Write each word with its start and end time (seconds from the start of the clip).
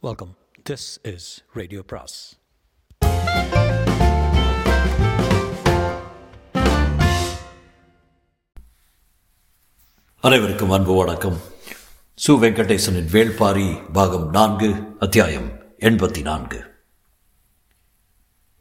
Welcome 0.00 0.36
this 0.70 0.98
is 1.02 1.44
radio 1.52 1.82
பிராஸ் 1.86 2.38
அனைவருக்கும் 10.20 10.70
அன்பு 10.70 10.94
வணக்கம். 10.94 11.36
சு 12.26 12.30
வெங்கடேசனின் 12.30 13.08
வேள்பாரி 13.12 13.92
பாகம் 13.92 14.30
நான்கு 14.30 14.74
அத்தியாயம் 14.98 15.48
எண்பத்தி 15.78 16.22
நான்கு 16.22 16.62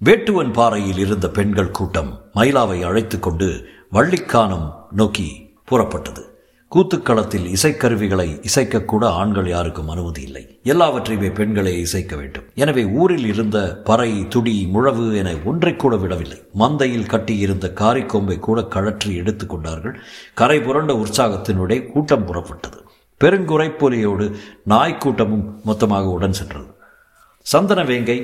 வேட்டுவன் 0.05 0.53
பாறையில் 0.53 0.97
இருந்த 0.97 1.29
பெண்கள் 1.29 1.71
கூட்டம் 1.71 2.31
மயிலாவை 2.33 2.81
அழைத்துக்கொண்டு 2.83 3.67
வள்ளிக்கானம் 3.91 4.73
நோக்கி 4.91 5.55
புறப்பட்டது. 5.65 6.36
கூத்துக்களத்தில் 6.71 7.45
இசைக்கருவிகளை 7.55 8.25
இசைக்கக்கூட 8.47 9.03
ஆண்கள் 9.19 9.47
யாருக்கும் 9.47 9.89
அனுமதி 9.89 10.21
இல்லை. 10.21 10.41
எல்லாவற்றையுமே 10.63 11.29
பெண்களே 11.29 11.73
இசைக்க 11.79 12.13
வேண்டும். 12.15 12.47
எனவே 12.55 12.83
ஊரில் 12.85 13.25
இருந்த 13.25 13.57
பறை 13.83 14.09
துடி 14.29 14.55
முழவு 14.73 15.05
என 15.15 15.29
ஒன்றை 15.45 15.73
கூட 15.75 15.95
விடவில்லை. 15.95 16.39
மந்தையில் 16.59 17.09
கட்டியிருந்த 17.13 17.67
காரிக்கொம்பை 17.81 18.37
கூட 18.39 18.61
கழற்றி 18.75 19.13
எடுத்துக்கொண்டார்கள் 19.21 19.95
கரை 20.33 20.59
புரண்ட 20.59 20.93
உற்சாகத்தினுடைய 21.03 21.79
கூட்டம் 21.93 22.27
புறப்பட்டது. 22.27 22.79
பெருங்குறைப்பொலியோடு 23.21 24.27
நாய்க்கூட்டமும் 24.73 25.45
மொத்தமாக 25.63 26.09
உடன் 26.09 26.37
சென்றது. 26.41 26.69
சந்தன 27.45 27.81
வேங்கை 27.83 28.19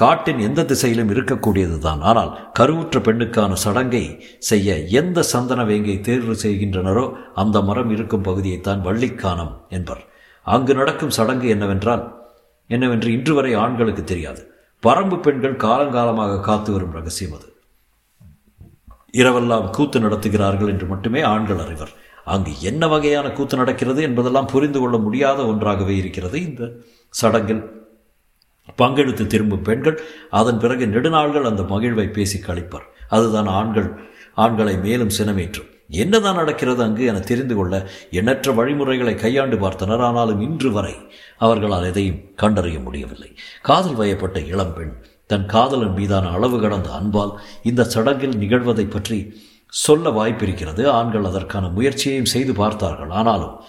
காட்டின் 0.00 0.40
எந்த 0.46 0.60
திசையிலும் 0.70 1.10
இருக்கக்கூடியதுதான். 1.14 2.00
ஆனால் 2.10 2.30
கருவுற்ற 2.58 2.98
பெண்ணுக்கான 3.06 3.52
சடங்கை 3.64 4.04
செய்ய 4.48 4.76
எந்த 5.00 5.24
சந்தன 5.32 5.60
வேங்கை 5.70 5.96
தேர்வு 6.08 6.34
செய்கின்றனரோ 6.44 7.04
அந்த 7.42 7.62
மரம் 7.68 7.90
இருக்கும் 7.96 8.26
பகுதியைத்தான் 8.28 8.84
வள்ளிக்கானம் 8.86 9.52
என்பர். 9.78 10.02
அங்கு 10.46 10.74
நடக்கும் 10.80 11.16
சடங்கு 11.18 11.48
என்னவென்றால் 11.54 12.04
என்னவென்று 12.70 13.10
இன்று 13.16 13.32
வரை 13.38 13.52
ஆண்களுக்கு 13.64 14.02
தெரியாது. 14.04 14.42
பரம்பு 14.82 15.16
பெண்கள் 15.24 15.62
காலங்காலமாக 15.64 16.42
காத்து 16.48 16.70
வரும் 16.72 16.96
ரகசியம் 16.98 17.34
அது. 17.36 17.48
இரவெல்லாம் 19.20 19.66
கூத்து 19.76 19.98
நடத்துகிறார்கள் 20.04 20.70
என்று 20.72 20.86
மட்டுமே 20.92 21.20
ஆண்கள் 21.32 21.62
அறிவர். 21.64 21.92
அங்கு 22.34 22.52
என்ன 22.70 22.86
வகையான 22.92 23.26
கூத்து 23.36 23.56
நடக்கிறது 23.60 24.00
என்பதெல்லாம் 24.08 24.50
புரிந்து 24.52 24.78
கொள்ள 24.80 24.96
முடியாத 25.06 25.38
ஒன்றாகவே 25.52 25.94
இருக்கிறது 26.02 26.36
இந்த 26.48 26.62
சடங்கில். 27.14 27.62
பங்கெடுத்து 28.76 29.26
திரும்பும் 29.26 29.62
பெண்கள் 29.62 30.00
அதன் 30.30 30.58
பிறகு 30.58 30.86
நெடுநாள்கள் 30.86 31.48
அந்த 31.50 31.62
மகிழ்வை 31.62 32.12
பேசி 32.12 32.38
கழிப்பர். 32.38 32.86
அதுதான் 33.08 33.46
ஆண்கள் 33.46 34.06
ஆண்களை 34.34 34.78
மேலும் 34.78 35.16
சினமேற்றும். 35.18 35.68
என்னதான் 35.88 36.34
நடக்கிறது 36.34 36.82
அங்கு 36.82 37.04
என 37.04 37.18
தெரிந்து 37.18 37.54
கொள்ள 37.54 37.88
எண்ணற்ற 38.10 38.52
வழிமுறைகளை 38.52 39.14
கையாண்டு 39.14 39.56
பார்த்தனர். 39.56 39.98
ஆனாலும் 39.98 40.40
இன்று 40.40 40.72
வரை 40.72 40.96
அவர்களால் 41.38 41.84
எதையும் 41.84 42.34
கண்டறிய 42.34 42.78
முடியவில்லை. 42.78 43.36
காதல் 43.62 43.94
வயப்பட்ட 43.94 44.40
இளம்பெண் 44.40 44.92
தன் 45.26 45.46
காதலன் 45.46 45.94
மீதான 45.94 46.28
அளவு 46.28 46.60
கடந்த 46.60 46.90
அன்பால் 46.90 47.40
இந்த 47.62 47.84
சடங்கில் 47.84 48.36
நிகழ்வதை 48.36 48.90
பற்றி 48.90 49.40
சொல்ல 49.68 50.10
வாய்ப்பிருக்கிறது. 50.10 50.86
ஆண்கள் 50.86 51.24
அதற்கான 51.24 51.66
முயற்சியையும் 51.68 52.32
செய்து 52.34 52.54
பார்த்தார்கள். 52.54 53.10
ஆனாலும் 53.10 53.60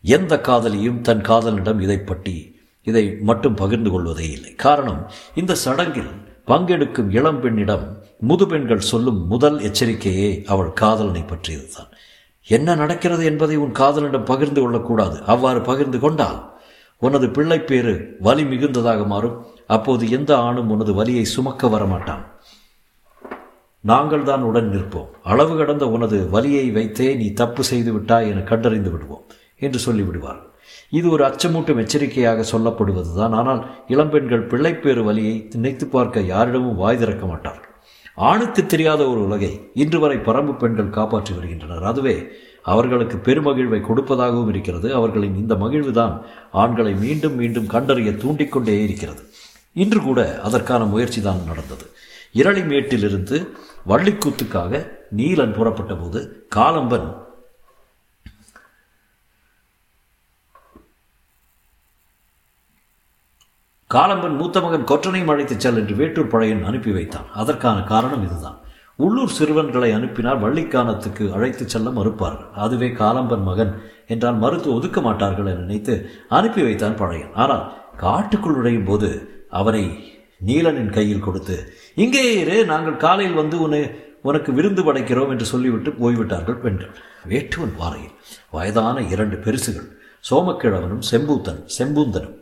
எந்த 0.00 0.40
காதலியும் 0.40 1.00
தன் 1.00 1.20
காதலனிடம் 1.20 1.80
இதை 1.80 1.98
பற்றி 1.98 2.53
இதை 2.84 3.04
மட்டும் 3.28 3.54
பகிர்ந்து 3.54 3.90
கொள்வதே 3.90 4.30
இல்லை. 4.30 4.54
காரணம் 4.54 5.00
இந்த 5.34 5.52
சடங்கில் 5.64 6.12
பங்கெடுக்கும் 6.46 7.10
இளம்பெண்ணிடம் 7.18 7.84
முதுபெண்கள் 8.28 8.88
சொல்லும் 8.90 9.20
முதல் 9.26 9.58
எச்சரிக்கையே 9.68 10.30
அவள் 10.44 10.72
காதலனை 10.72 11.22
பற்றியதுதான். 11.22 11.90
என்ன 12.48 12.74
நடக்கிறது 12.74 13.24
என்பதை 13.24 13.56
உன் 13.56 13.72
காதலனிடம் 13.72 14.30
பகிர்ந்து 14.32 14.60
கொள்ளக்கூடாது. 14.60 15.16
அவ்வாறு 15.24 15.60
பகிர்ந்து 15.60 15.98
கொண்டால் 15.98 16.40
உனது 17.02 17.26
பிள்ளைப்பேறு 17.28 17.94
வலி 18.20 18.44
மிகுந்ததாக 18.44 19.06
மாறும். 19.06 19.38
அப்போது 19.66 20.04
எந்த 20.10 20.30
ஆணும் 20.38 20.70
உனது 20.70 20.94
வலியை 20.94 21.24
சுமக்க 21.24 21.68
வரமாட்டான். 21.68 22.24
நாங்கள் 23.80 24.22
தான் 24.22 24.42
உடன் 24.42 24.70
நிற்போம். 24.70 25.10
அளவு 25.22 25.56
கடந்த 25.56 25.84
உனது 25.88 26.18
வலியை 26.30 26.66
வைத்தே 26.70 27.14
நீ 27.14 27.32
தப்பு 27.32 27.64
செய்து 27.64 27.92
விட்டாய் 27.92 28.28
என 28.28 28.40
கண்டறிந்து 28.40 28.90
விடுவோம் 28.90 29.24
என்று 29.58 29.80
சொல்லிவிடுவார்கள். 29.86 30.50
இது 30.98 31.06
ஒரு 31.10 31.22
அச்சமூட்டும் 31.28 31.80
எச்சரிக்கையாக 31.82 32.44
சொல்லப்படுவதுதான். 32.52 33.34
ஆனால் 33.40 33.60
இளம்பெண்கள் 33.94 34.48
பிள்ளைப்பேறு 34.52 35.04
வழியை 35.04 35.36
நினைத்து 35.54 35.86
பார்க்க 35.86 36.30
யாரிடமும் 36.32 36.80
வாய் 36.82 37.00
திறக்க 37.02 37.26
மாட்டார்கள். 37.26 37.70
ஆணுக்கு 38.28 38.62
தெரியாத 38.66 39.02
ஒரு 39.12 39.20
உலகை 39.26 39.52
இன்று 39.82 39.98
வரை 40.02 40.18
பரம்பு 40.26 40.52
பெண்கள் 40.56 40.96
காப்பாற்றி 40.98 41.32
வருகின்றனர். 41.34 41.86
அதுவே 41.90 42.16
அவர்களுக்கு 42.72 43.16
பெருமகிழ்வை 43.26 43.80
கொடுப்பதாகவும் 43.80 44.50
இருக்கிறது. 44.52 44.88
அவர்களின் 44.98 45.40
இந்த 45.42 45.54
மகிழ்வுதான் 45.54 46.14
ஆண்களை 46.62 46.92
மீண்டும் 47.04 47.36
மீண்டும் 47.40 47.70
கண்டறிய 47.74 48.12
தூண்டிக்கொண்டே 48.22 48.76
இருக்கிறது. 48.86 49.22
இன்று 49.76 50.00
கூட 50.02 50.20
அதற்கான 50.48 50.82
முயற்சி 50.84 51.20
தான் 51.22 51.42
நடந்தது 51.50 51.86
இரளிமேட்டிலிருந்து 52.40 53.36
வள்ளிக்கூத்துக்காக 53.90 54.82
நீலன் 55.16 55.54
புறப்பட்ட 55.58 55.94
போது 55.94 56.20
காலம்பன் 56.56 57.08
காலம்பன் 63.94 64.36
மூத்த 64.38 64.60
மகன் 64.64 64.86
கொற்றனையும் 64.90 65.30
அழைத்துச் 65.32 65.64
செல் 65.64 65.78
என்று 65.80 65.94
வேட்டூர் 65.98 66.30
பழையன் 66.32 66.62
அனுப்பி 66.68 66.92
வைத்தான். 66.96 67.26
அதற்கான 67.40 67.78
காரணம் 67.92 68.24
இதுதான். 68.26 68.58
உள்ளூர் 69.04 69.34
சிறுவன்களை 69.36 69.90
அனுப்பினால் 69.96 70.42
வள்ளிக்கானத்துக்கு 70.44 71.24
அழைத்துச் 71.36 71.72
செல்ல 71.72 71.90
மறுப்பார்கள். 71.90 72.50
அதுவே 72.64 72.88
காலம்பன் 73.02 73.44
மகன் 73.50 73.72
என்றால் 74.14 74.40
மறுத்து 74.44 74.68
ஒதுக்க 74.74 74.98
மாட்டார்கள் 75.00 75.48
என 75.52 75.60
நினைத்து 75.60 75.94
அனுப்பி 76.38 76.62
வைத்தான் 76.62 76.98
பழையன் 77.00 77.32
ஆனால் 77.42 77.64
காட்டுக்குள் 78.02 78.56
நுழையும் 78.58 78.88
போது 78.90 79.08
அவனை 79.60 79.84
நீலனின் 80.46 80.94
கையில் 80.96 81.24
கொடுத்து 81.26 81.56
இங்கே 82.04 82.24
இரு 82.40 82.56
நாங்கள் 82.72 83.02
காலையில் 83.04 83.40
வந்து 83.40 83.56
உன்னை 83.60 83.82
உனக்கு 84.28 84.50
விருந்து 84.52 84.82
படைக்கிறோம் 84.82 85.32
என்று 85.34 85.46
சொல்லிவிட்டு 85.52 85.90
போய்விட்டார்கள் 86.02 86.62
பெண்கள். 86.64 86.94
வேட்டுவன் 87.30 87.76
பாறையில் 87.80 88.14
வயதான 88.50 88.96
இரண்டு 89.14 89.36
பெருசுகள் 89.44 89.88
சோமக்கிழவனும் 90.30 91.04
செம்பூத்தன் 91.10 91.62
செம்பூந்தனும். 91.78 92.36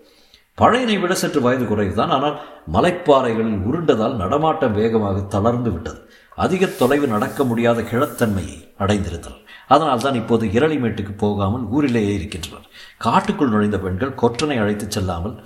பழையனை 0.61 0.97
விட 1.03 1.13
சற்று 1.23 1.41
வயது 1.45 1.65
குறைவுதான். 1.69 2.13
ஆனால் 2.17 2.37
மலைப்பாறைகளில் 2.75 3.63
உருண்டதால் 3.69 4.19
நடமாட்டம் 4.23 4.77
வேகமாக 4.81 5.23
தளர்ந்து 5.35 5.71
விட்டது. 5.75 6.01
அதிக 6.45 6.69
தொலைவு 6.81 7.07
நடக்க 7.15 7.45
முடியாத 7.51 7.81
கிழத்தன்மையை 7.91 8.59
அடைந்திருந்தனர் 8.85 9.41
அதனால் 9.75 10.05
தான் 10.05 10.19
இப்போது 10.21 10.45
இரளிமேட்டுக்கு 10.57 11.13
போகாமல் 11.25 11.65
ஊரிலேயே 11.77 12.13
இருக்கின்றனர். 12.19 12.67
காட்டுக்குள் 13.05 13.53
நுழைந்த 13.55 13.79
பெண்கள் 13.85 14.19
கொற்றனை 14.23 14.57
அழைத்துச் 14.63 14.95
செல்லாமல் 14.97 15.37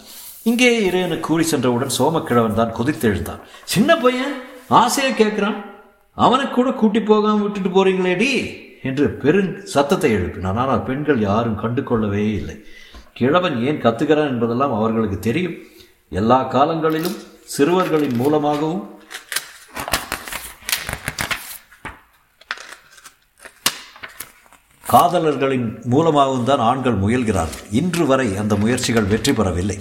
இங்கே 0.51 0.71
இரு 0.89 0.99
என 1.07 1.17
கூறி 1.27 1.45
சென்றவுடன் 1.53 1.97
சோமக்கிழவன் 1.99 2.59
தான் 2.61 2.77
கொதித்தெழுந்தான். 2.79 3.43
சின்ன 3.75 3.91
பையன் 4.05 4.35
ஆசையை 4.83 5.13
கேட்கிறான் 5.15 5.59
அவனை 6.17 6.45
கூட 6.49 6.69
கூட்டி 6.81 7.01
போகாமல் 7.11 7.45
விட்டுட்டு 7.45 7.71
போறீங்களேடி 7.77 8.31
என்று 8.89 9.07
பெரும் 9.23 9.53
சத்தத்தை 9.75 10.11
எழுப்பினான். 10.19 10.61
ஆனால் 10.63 10.85
பெண்கள் 10.89 11.21
யாரும் 11.29 11.61
கண்டு 11.63 11.83
கொள்ளவே 11.83 12.25
இல்லை. 12.41 12.57
கிழவன் 13.19 13.57
ஏன் 13.69 13.81
கத்துகிறான் 13.85 14.33
என்பதெல்லாம் 14.33 14.75
அவர்களுக்கு 14.79 15.19
தெரியும். 15.19 15.57
எல்லா 16.21 16.39
காலங்களிலும் 16.55 17.17
சிறுவர்களின் 17.55 18.17
மூலமாகவும் 18.21 18.85
காதலர்களின் 24.93 25.69
மூலமாகவும் 25.93 26.45
தான் 26.45 26.63
ஆண்கள் 26.71 27.01
முயல்கிறார்கள். 27.05 27.65
இன்று 27.81 28.05
வரை 28.07 28.29
அந்த 28.43 28.55
முயற்சிகள் 28.63 29.11
வெற்றி 29.13 29.33
பெறவில்லை. 29.33 29.79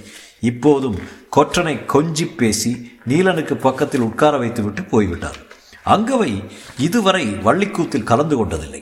இப்போதும் 0.52 0.98
கொற்றனை 1.36 1.76
கொஞ்சி 1.94 2.26
பேசி 2.40 2.72
நீலனுக்கு 3.10 3.56
பக்கத்தில் 3.68 4.08
உட்கார 4.10 4.38
வைத்துவிட்டு 4.38 4.84
போய்விட்டார். 4.84 5.40
அங்கவை 5.96 6.32
இதுவரை 6.88 7.26
வள்ளிக்கூத்தில் 7.48 8.10
கலந்து 8.12 8.38
கொண்டதில்லை. 8.38 8.82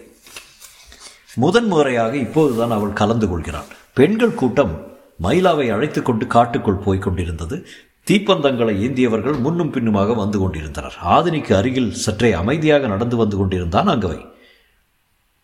முதன் 1.36 1.68
முறையாக 1.68 2.16
இப்போதுதான் 2.16 2.72
அவள் 2.72 2.94
கலந்து 2.94 3.30
கொள்கிறாள். 3.30 3.70
பெண்கள் 3.94 4.34
கூட்டம் 4.34 4.98
மயிலாவை 5.24 5.72
அழைத்து 5.72 6.02
கொண்டு 6.02 6.28
காட்டுக்குள் 6.28 6.84
போய்க் 6.86 7.02
கொண்டிருந்தது. 7.02 7.66
தீப்பந்தங்களை 8.12 8.74
ஏந்தியவர்கள் 8.82 9.40
முன்னும் 9.40 9.70
பின்னுமாக 9.70 10.14
வந்து 10.14 10.40
கொண்டிருந்தனர். 10.40 10.96
ஆதினிக்கு 11.06 11.54
அருகில் 11.54 11.94
சற்றே 11.94 12.32
அமைதியாக 12.32 12.88
நடந்து 12.88 13.16
வந்து 13.16 13.38
கொண்டிருந்தான் 13.38 13.88
அங்கவை. 13.88 14.32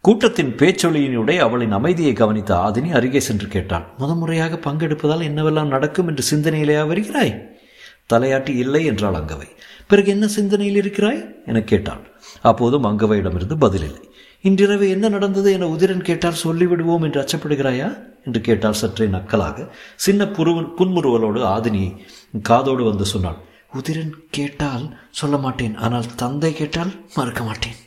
கூட்டத்தின் 0.01 0.55
பேச்சொலியினுடைய 0.55 1.37
அவளின் 1.37 1.71
அமைதியை 1.71 2.13
கவனித்த 2.13 2.55
ஆதினி 2.55 2.91
அருகே 2.91 3.19
சென்று 3.19 3.47
கேட்டான் 3.47 3.85
முதன்முறையாக 3.97 4.55
பங்கெடுப்பதால் 4.55 5.25
என்னவெல்லாம் 5.29 5.67
நடக்கும் 5.67 6.07
என்று 6.07 6.35
சிந்தனையிலேயா 6.35 6.87
வருகிறாய் 6.87 7.57
தலையாட்டி 8.13 8.49
இல்லை 8.49 8.85
என்றாள் 8.85 9.13
அங்கவை. 9.13 9.47
பிறகு 9.87 10.11
என்ன 10.11 10.27
சிந்தனையில் 10.27 10.75
இருக்கிறாய்? 10.75 11.25
என 11.45 11.61
கேட்டாள். 11.61 11.99
அப்போதும் 12.41 12.83
அங்கவையிடமிருந்து 12.83 13.55
பதில் 13.59 13.83
இல்லை. 13.83 14.08
இன்றிரவு 14.43 14.89
என்ன 14.89 15.05
நடந்தது 15.09 15.49
என 15.53 15.65
உதிரன் 15.65 16.07
கேட்டால் 16.09 16.41
சொல்லிவிடுவோம் 16.43 17.01
என்று 17.01 17.19
அச்சப்படுகிறாயா? 17.21 17.87
என்று 18.25 18.41
கேட்டால் 18.41 18.73
சற்றே 18.73 19.05
நக்கலாக 19.05 19.67
சின்ன 19.95 20.25
புருவ 20.25 20.61
புன்முறுவலோடு 20.77 21.41
ஆதினி 21.55 21.83
காதோடு 22.41 22.83
வந்து 22.83 23.05
சொன்னாள். 23.05 23.39
உதிரன் 23.73 24.13
கேட்டால் 24.31 24.85
சொல்ல 25.09 25.37
மாட்டேன் 25.37 25.75
ஆனால் 25.75 26.07
தந்தை 26.15 26.51
கேட்டால் 26.53 26.91
மறக்க 27.15 27.43
மாட்டேன். 27.43 27.77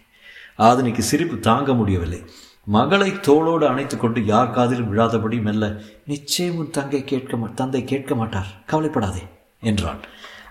ஆதினிக்கு 0.59 1.05
சிரிப்பு 1.11 1.39
தாங்க 1.39 1.73
முடியவில்லை. 1.75 2.21
மகளை 2.67 3.11
தோளோடு 3.11 3.65
அணைத்து 3.65 3.97
கொண்டு 3.99 4.21
யார் 4.25 4.51
காதிலும் 4.51 4.91
விழாதபடி 4.91 5.41
மெல்ல 5.43 5.71
நிச்சயம் 6.07 6.57
உன் 6.57 6.71
தங்கை 6.71 7.05
கேட்க 7.05 7.37
மா 7.37 7.49
தந்தை 7.55 7.85
கேட்க 7.85 8.15
மாட்டார் 8.15 8.51
கவலைப்படாதே 8.67 9.25
என்றான் 9.63 10.01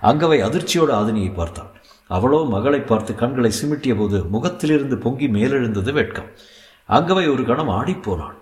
அங்கவை 0.01 0.39
அதிர்ச்சியோடு 0.47 0.93
ஆதினியை 1.01 1.33
பார்த்தான். 1.33 1.70
அவளோ 2.15 2.39
மகளை 2.53 2.79
பார்த்து 2.81 3.11
கண்களை 3.21 3.51
சிமிட்டிய 3.59 3.93
போது 3.97 4.17
முகத்திலிருந்து 4.33 4.95
பொங்கி 5.05 5.27
மேலெழுந்தது 5.35 5.91
வெட்கம். 5.99 6.29
அங்கவை 6.89 7.25
ஒரு 7.33 7.43
கணம் 7.49 7.73
ஆடிப்போனான் 7.79 8.37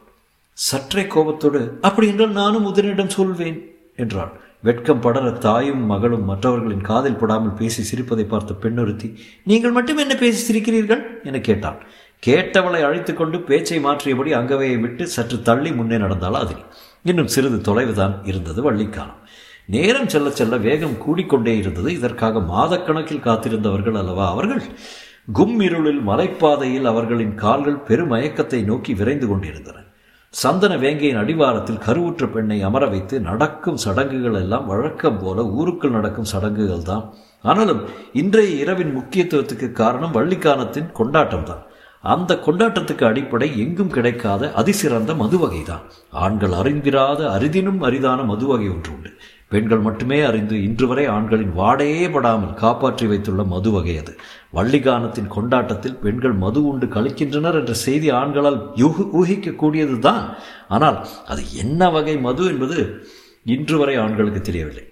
சற்றே 0.58 1.04
கோபத்தோடு 1.08 1.60
அப்படி 1.88 2.08
என்றால் 2.12 2.38
நானும் 2.40 2.66
முதனிடம் 2.68 3.16
சொல்வேன் 3.18 3.60
என்றாள். 4.04 4.32
வெட்கம் 4.68 5.04
படர 5.04 5.28
தாயும் 5.46 5.84
மகளும் 5.92 6.26
மற்றவர்களின் 6.30 6.88
காதில் 6.90 7.20
படாமல் 7.20 7.58
பேசி 7.60 7.82
சிரிப்பதை 7.90 8.26
பார்த்த 8.26 8.58
பெண்ணொருத்தி 8.64 9.08
நீங்கள் 9.44 9.76
மட்டும் 9.78 10.02
என்ன 10.04 10.14
பேசி 10.24 10.40
சிரிக்கிறீர்கள்? 10.48 11.04
என 11.28 11.40
கேட்டாள். 11.48 11.78
கேட்டவளை 12.24 12.82
அழைத்து 12.88 13.12
கொண்டு 13.14 13.38
பேச்சை 13.50 13.78
மாற்றியபடி 13.86 14.32
அங்கவையை 14.40 14.78
விட்டு 14.80 15.04
சற்று 15.16 15.38
தள்ளி 15.50 15.72
முன்னே 15.78 15.98
நடந்தாள் 15.98 16.40
அதில் 16.42 16.64
இன்னும் 17.10 17.32
சிறிது 17.36 17.60
தொலைவுதான் 17.68 18.16
இருந்தது 18.30 18.60
வள்ளிக்காலம். 18.68 19.22
நேரம் 19.74 20.10
செல்ல 20.14 20.30
செல்ல 20.40 20.56
வேகம் 20.68 20.96
கூடிக்கொண்டே 21.04 21.54
இருந்தது. 21.62 21.90
இதற்காக 21.98 22.40
மாதக்கணக்கில் 22.54 23.26
காத்திருந்தவர்கள் 23.28 24.00
அல்லவா? 24.02 24.26
அவர்கள் 24.34 24.64
கும் 25.38 25.60
இருளில் 25.66 26.02
மலைப்பாதையில் 26.08 26.88
அவர்களின் 26.92 27.36
கால்கள் 27.44 27.84
பெருமயக்கத்தை 27.90 28.60
நோக்கி 28.70 28.94
விரைந்து 29.02 29.28
கொண்டிருந்தன. 29.28 29.78
சந்தன 30.34 30.74
வேங்கையின் 30.84 31.22
அடிவாரத்தில் 31.22 31.84
கருவுற்ற 31.86 32.24
பெண்ணை 32.34 32.58
அமர 32.68 32.84
வைத்து 32.94 33.16
நடக்கும் 33.30 33.80
சடங்குகள் 33.84 34.38
எல்லாம் 34.42 34.68
வழக்கம் 34.72 35.20
போல 35.22 35.46
ஊருக்குள் 35.60 35.96
நடக்கும் 35.98 36.32
சடங்குகள் 36.34 36.88
தான். 36.92 37.06
ஆனாலும் 37.44 37.82
இன்றைய 38.22 38.52
இரவின் 38.64 38.94
முக்கியத்துவத்துக்கு 38.98 39.68
காரணம் 39.82 40.16
வள்ளிக்கானத்தின் 40.18 40.92
கொண்டாட்டம் 41.00 41.48
தான். 41.52 41.64
அந்த 42.04 42.32
கொண்டாட்டத்துக்கு 42.46 43.04
அடிப்படை 43.08 43.48
எங்கும் 43.64 43.96
கிடைக்காத 43.96 44.52
அதிசிறந்த 44.60 45.12
மது 45.22 45.38
வகை 45.40 45.64
தான் 45.70 45.86
ஆண்கள் 46.26 46.56
அறிந்திராத 46.62 47.22
அரிதினும் 47.36 47.82
அரிதான 47.88 48.20
மது 48.32 48.46
வகை 48.52 48.68
ஒன்று 48.76 48.92
உண்டு. 48.96 49.12
பெண்கள் 49.52 49.80
மட்டுமே 49.80 50.22
அறிந்து 50.22 50.64
இன்று 50.64 50.88
வரை 50.88 51.06
ஆண்களின் 51.06 51.54
வாடையே 51.56 52.12
படாமல் 52.12 52.54
காப்பாற்றி 52.54 53.08
வைத்துள்ள 53.08 53.44
மது 53.44 53.72
வகை 53.72 53.98
அது. 53.98 54.14
வள்ளிகானத்தின் 54.54 55.28
கொண்டாட்டத்தில் 55.28 55.96
பெண்கள் 55.96 56.34
மது 56.34 56.62
உண்டு 56.68 56.86
கழிக்கின்றனர் 56.86 57.60
என்ற 57.60 57.74
செய்தி 57.74 58.10
ஆண்களால் 58.12 58.60
யூக 58.76 59.08
ஊகிக்கக்கூடியது 59.20 60.00
தான் 60.00 60.26
ஆனால் 60.68 61.00
அது 61.28 61.44
என்ன 61.56 61.90
வகை 61.90 62.18
மது 62.18 62.46
என்பது 62.46 62.78
இன்று 63.46 63.78
வரை 63.78 63.96
ஆண்களுக்கு 63.96 64.42
தெரியவில்லை. 64.42 64.86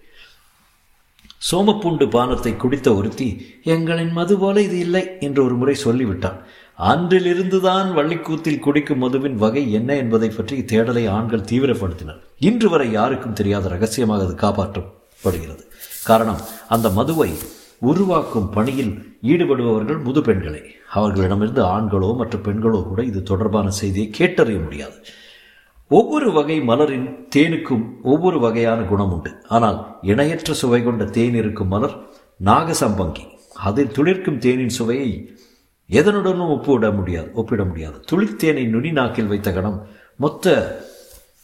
சோமப்பூண்டு 1.51 2.05
பானத்தை 2.05 2.55
குடித்த 2.57 2.95
ஒருத்தி 2.95 3.27
எங்களின் 3.63 4.11
மது 4.11 4.37
போல 4.37 4.61
இது 4.61 4.79
இல்லை 4.79 5.03
என்று 5.19 5.43
ஒரு 5.43 5.55
முறை 5.55 5.75
சொல்லிவிட்டான் 5.75 6.39
அன்றிலிருந்துதான் 6.79 7.93
வள்ளிக்கூத்தில் 7.93 8.59
குடிக்கும் 8.59 8.99
மதுவின் 9.03 9.35
வகை 9.35 9.71
என்ன 9.71 9.95
என்பதை 9.95 10.29
பற்றி 10.29 10.55
தேடலை 10.61 11.03
ஆண்கள் 11.09 11.47
தீவிரப்படுத்தினர். 11.51 12.19
இன்று 12.39 12.69
வரை 12.69 12.91
யாருக்கும் 12.91 13.33
தெரியாத 13.33 13.69
ரகசியமாக 13.69 14.25
அது 14.25 14.33
காப்பாற்றப்படுகிறது. 14.33 15.63
காரணம் 16.05 16.41
அந்த 16.67 16.89
மதுவை 16.89 17.31
உருவாக்கும் 17.79 18.49
பணியில் 18.49 18.93
ஈடுபடுபவர்கள் 19.21 20.03
முது 20.03 20.21
பெண்களே. 20.21 20.61
அவர்களிடமிருந்து 20.93 21.63
ஆண்களோ 21.63 22.15
மற்ற 22.15 22.37
பெண்களோ 22.37 22.87
கூட 22.87 23.03
இது 23.03 23.23
தொடர்பான 23.23 23.69
செய்தியை 23.69 24.11
கேட்டறிய 24.19 24.63
முடியாது. 24.63 24.97
ஒவ்வொரு 25.87 26.31
வகை 26.31 26.59
மலரின் 26.61 27.09
தேனுக்கும் 27.35 27.83
ஒவ்வொரு 28.03 28.39
வகையான 28.39 28.81
குணம் 28.81 29.11
உண்டு. 29.11 29.33
ஆனால் 29.47 29.97
இணையற்ற 30.01 30.53
சுவை 30.53 30.83
கொண்ட 30.83 31.05
தேன் 31.05 31.35
இருக்கும் 31.35 31.67
மலர் 31.67 31.97
நாகசம்பங்கி. 32.43 33.25
அதில் 33.53 33.93
துளிர்க்கும் 33.97 34.37
தேனின் 34.37 34.75
சுவையை 34.79 35.11
எதனுடனும் 35.91 36.47
ஒப்பிட 36.47 36.91
முடியாது 36.91 37.29
ஒப்பிட 37.33 37.63
முடியாது. 37.63 38.03
துளித்தேனை 38.11 38.67
நுனி 38.67 38.91
நாக்கில் 38.91 39.27
வைத்த 39.27 39.51
கணம் 39.53 39.87
மொத்த 40.15 40.55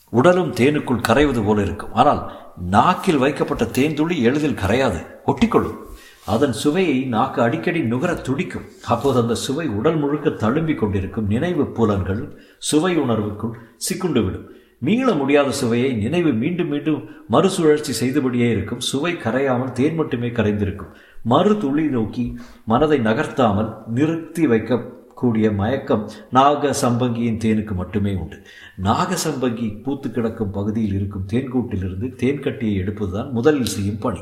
உடலும் 0.09 0.51
தேனுக்குள் 0.53 1.05
கரைவது 1.07 1.45
போல 1.45 1.61
இருக்கும். 1.61 1.93
ஆனால் 1.93 2.31
நாக்கில் 2.69 3.17
வைக்கப்பட்ட 3.17 3.65
தேன் 3.65 3.93
துளி 3.93 4.21
எளிதில் 4.21 4.59
கரையாது. 4.65 5.05
ஒட்டிக்கொள்ளும். 5.25 5.79
அதன் 6.25 6.53
சுவையை 6.53 6.99
நாக்கு 7.05 7.41
அடிக்கடி 7.41 7.81
நுகர 7.81 8.13
துடிக்கும். 8.13 8.65
அப்போது 8.87 9.21
அந்த 9.21 9.35
சுவை 9.35 9.67
உடல் 9.67 9.95
முழுக்க 9.95 10.29
தழும்பிக் 10.29 10.79
கொண்டிருக்கும். 10.79 11.27
நினைவு 11.27 11.65
புலன்கள் 11.65 12.37
சுவை 12.57 12.97
உணர்வுக்குள் 12.97 13.55
சிக்குண்டு 13.77 14.25
விடும். 14.25 14.49
மீள 14.77 15.13
முடியாத 15.13 15.51
சுவையை 15.51 15.93
நினைவு 15.93 16.31
மீண்டும் 16.33 16.67
மீண்டும் 16.67 17.09
மறுசுழற்சி 17.27 17.91
செய்தபடியே 17.91 18.49
இருக்கும். 18.49 18.79
சுவை 18.79 19.13
கரையாமல் 19.13 19.71
தேன் 19.71 19.95
மட்டுமே 19.95 20.27
கரைந்திருக்கும். 20.27 20.93
மறு 21.23 21.57
துளி 21.57 21.85
நோக்கி 21.87 22.37
மனதை 22.65 22.99
நகர்த்தாமல் 22.99 23.69
நிறுத்தி 23.87 24.47
வைக்க 24.47 24.79
கூடிய 25.15 25.51
மயக்கம் 25.51 26.09
நாக 26.31 26.71
சம்பங்கியின் 26.81 27.39
தேனுக்கு 27.43 27.71
மட்டுமே 27.71 28.13
உண்டு. 28.13 28.37
நாக 28.77 29.17
சம்பங்கி 29.25 29.83
பூத்து 29.83 30.11
கிடக்கும் 30.11 30.51
பகுதியில் 30.51 30.93
இருக்கும் 30.93 31.27
தேன்கூட்டிலிருந்து 31.31 32.07
தேன்கட்டியை 32.23 32.73
எடுப்பதுதான் 32.83 33.31
முதலில் 33.31 33.71
செய்யும் 33.75 33.99
பணி. 33.99 34.21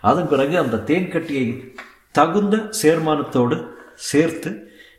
அதன் 0.00 0.28
பிறகு 0.28 0.58
அந்த 0.58 0.82
தேன்கட்டியை 0.86 1.74
தகுந்த 2.10 2.56
சேர்மானத்தோடு 2.82 3.58
சேர்த்து 3.94 4.50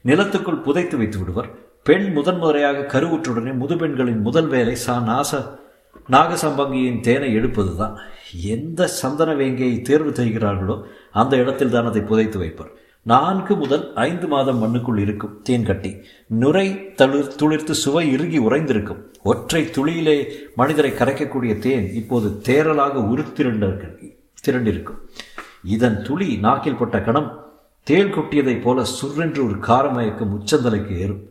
நிலத்துக்குள் 0.06 0.62
புதைத்து 0.62 0.98
வைத்து 0.98 1.19
விடுவர். 1.19 1.50
பெண் 1.84 2.12
முதன்முறையாக 2.13 2.86
கருவுற்றுடனே 2.94 3.52
முதுபெண்களின் 3.62 4.22
முதல் 4.22 4.48
வேலை 4.48 4.75
சா 4.75 4.95
நாச 5.07 5.59
நாகசம்பங்கியின் 6.10 7.00
தேனை 7.00 7.38
எடுப்பதுதான். 7.38 7.96
எந்த 8.44 8.88
சந்தன 8.88 9.34
வேங்கையை 9.34 9.82
தேர்வு 9.82 10.16
செய்கிறார்களோ 10.16 10.88
அந்த 11.12 11.38
இடத்தில் 11.38 11.70
தான் 11.70 11.86
அதை 11.86 12.02
புதைத்து 12.02 12.40
வைப்பார். 12.40 12.72
நான்கு 13.02 13.56
முதல் 13.56 13.94
ஐந்து 13.94 14.28
மாதம் 14.28 14.58
மண்ணுக்குள் 14.58 14.98
இருக்கும் 14.98 15.40
தேன் 15.44 15.66
கட்டி. 15.66 16.02
நுரை 16.28 16.94
தளிர் 16.94 17.36
துளிர்த்து 17.36 17.72
சுவை 17.72 18.12
இறுகி 18.12 18.40
உறைந்திருக்கும். 18.40 19.02
ஒற்றை 19.24 19.66
துளியிலே 19.66 20.28
மனிதரை 20.56 20.92
கரைக்கக்கூடிய 20.92 21.60
தேன் 21.60 21.94
இப்போது 21.94 22.42
தேரலாக 22.44 22.94
உருத்திரண்டு 22.94 23.70
திரண்டிருக்கும். 24.46 25.00
இதன் 25.64 26.04
துளி 26.04 26.38
நாக்கில் 26.38 26.76
பட்ட 26.76 27.02
கணம் 27.02 27.48
தேல் 27.84 28.14
கொட்டியதைப் 28.14 28.62
போல 28.62 28.82
சுர்ரென்று 28.82 29.44
ஒரு 29.48 29.58
காரமயக்கம் 29.62 30.36
உச்சந்தலைக்கு 30.38 30.98
ஏறும். 30.98 31.24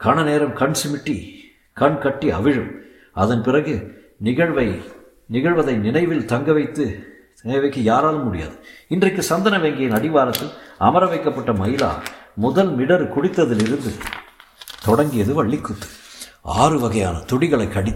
கண 0.00 0.24
நேரம் 0.24 0.52
கண் 0.52 0.72
சிமிட்டி 0.72 1.28
கண் 1.72 1.98
கட்டி 1.98 2.30
அவிழும். 2.30 2.70
அதன் 3.22 3.44
பிறகு 3.46 3.74
நிகழ்வை 4.26 4.68
நிகழ்வதை 5.34 5.74
நினைவில் 5.86 6.28
தங்க 6.32 6.50
வைத்து 6.58 6.84
வைக்க 7.62 7.78
யாராலும் 7.88 8.24
முடியாது. 8.26 8.54
இன்றைக்கு 8.94 9.22
சந்தன 9.30 9.54
வங்கியின் 9.64 9.96
அடிவாரத்தில் 9.98 10.52
அமர 10.86 11.02
வைக்கப்பட்ட 11.12 11.50
மயிலா 11.62 11.90
முதல் 12.44 12.72
மிடர் 12.80 13.04
குடித்ததிலிருந்து 13.14 13.92
தொடங்கியது 14.86 15.32
வள்ளிக்குத்து. 15.38 15.88
ஆறு 16.62 16.76
வகையான 16.84 17.16
துடிகளை 17.30 17.68
கடி 17.68 17.92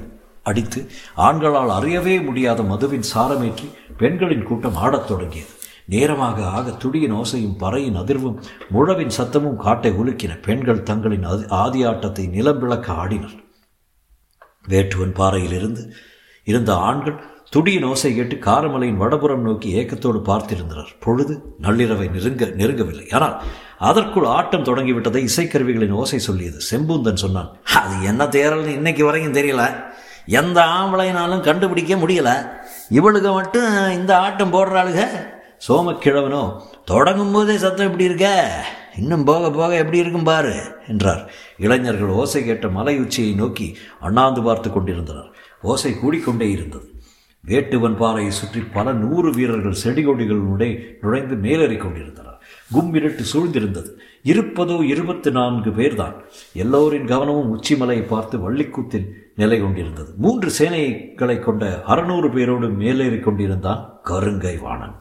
அடித்து 0.50 0.80
ஆண்களால் 1.26 1.72
அறியவே 1.78 2.14
முடியாத 2.28 2.60
மதுவின் 2.70 3.08
சாரமேற்றி 3.14 3.66
பெண்களின் 4.02 4.46
கூட்டம் 4.48 4.78
ஆடத் 4.84 5.08
தொடங்கியது. 5.10 5.52
நேரமாக 5.94 6.38
ஆக 6.58 6.70
துடியின் 6.82 7.16
ஓசையும் 7.20 7.58
பறையின் 7.62 8.00
அதிர்வும் 8.02 8.40
முழவின் 8.74 9.16
சத்தமும் 9.18 9.60
காட்டை 9.64 9.92
உலுக்கின 10.00 10.32
பெண்கள் 10.46 10.86
தங்களின் 10.90 11.26
ஆதி 11.62 11.82
ஆட்டத்தை 11.90 12.26
நிலம் 12.36 12.60
விளக்க 12.64 12.88
ஆடினர். 13.02 13.36
வேட்டுவன் 14.70 15.14
பாறையிலிருந்து 15.14 15.92
இருந்த 16.44 16.74
ஆண்கள் 16.74 17.18
துடியின் 17.50 17.84
ஓசை 17.84 18.14
கேட்டு 18.14 18.36
காரமலையின் 18.36 19.00
வடபுறம் 19.02 19.42
நோக்கி 19.42 19.68
ஏக்கத்தோடு 19.78 20.18
பார்த்திருந்தனர். 20.26 20.90
பொழுது 21.00 21.34
நள்ளிரவை 21.62 22.06
நெருங்க 22.10 22.44
நெருங்கவில்லை. 22.44 23.14
ஆனால் 23.14 23.42
அதற்குள் 23.78 24.24
ஆட்டம் 24.24 24.64
தொடங்கிவிட்டதை 24.64 25.28
இசைக்கருவிகளின் 25.28 25.96
ஓசை 26.00 26.18
சொல்லியது. 26.18 26.58
செம்பூந்தன் 26.70 27.22
சொன்னான் 27.24 27.50
அது 27.74 27.94
என்ன 28.04 28.24
தேரல்னு 28.24 28.76
இன்னைக்கு 28.80 29.04
வரைக்கும் 29.04 29.38
தெரியல. 29.38 29.64
எந்த 30.26 30.60
ஆம்பளைனாலும் 30.60 31.40
கண்டுபிடிக்க 31.40 31.94
முடியல. 31.94 32.30
இவளுக்கு 32.88 33.32
மட்டும் 33.32 33.70
இந்த 33.92 34.18
ஆட்டம் 34.18 34.52
போடுறாளுக. 34.52 35.00
சோமக்கிழவனோ 35.68 36.42
தொடங்கும் 36.84 37.32
போதே 37.32 37.56
சத்தம் 37.56 37.86
இப்படி 37.86 38.04
இருக்க. 38.04 38.28
இன்னும் 38.98 39.24
போக 39.24 39.50
போக 39.50 39.76
எப்படி 39.76 39.98
இருக்கும் 39.98 40.24
பாரு 40.24 40.54
என்றார். 40.88 41.30
இளைஞர்கள் 41.58 42.08
ஓசை 42.08 42.44
கேட்ட 42.44 42.68
மலை 42.68 42.98
உச்சியை 42.98 43.34
நோக்கி 43.34 43.76
அண்ணாந்து 44.00 44.42
பார்த்து 44.42 44.72
கொண்டிருந்தனர். 44.72 45.30
ஓசை 45.62 45.92
கூடிக்கொண்டே 45.92 46.50
இருந்தது. 46.50 46.94
வேட்டுவன் 47.46 47.96
பாறையை 47.96 48.30
சுற்றி 48.30 48.60
பல 48.72 48.92
நூறு 48.92 49.32
வீரர்கள் 49.32 49.82
செடிகொடிகளுடைய 49.84 50.80
நுழைந்து 51.02 51.34
மேலேறிக் 51.34 51.80
கொண்டிருந்தனர். 51.80 52.38
கும்பிரட்டு 52.72 53.22
சூழ்ந்திருந்தது. 53.32 53.90
இருப்பதோ 54.24 54.82
இருபத்தி 54.82 55.30
நான்கு 55.30 55.70
பேர்தான். 55.70 56.14
எல்லோரின் 56.52 57.06
கவனமும் 57.06 57.58
உச்சிமலையை 57.58 58.06
பார்த்து 58.06 58.40
வள்ளிக்கூத்தில் 58.40 59.32
நிலை 59.36 59.60
கொண்டிருந்தது. 59.60 60.12
மூன்று 60.16 60.50
சேனைகளை 60.58 61.40
கொண்ட 61.40 61.82
அறுநூறு 61.86 62.30
பேரோடு 62.30 62.68
மேலேறி 62.68 63.18
கொண்டிருந்தான் 63.18 64.00
கருங்கை 64.04 64.60
வாணன். 64.60 64.94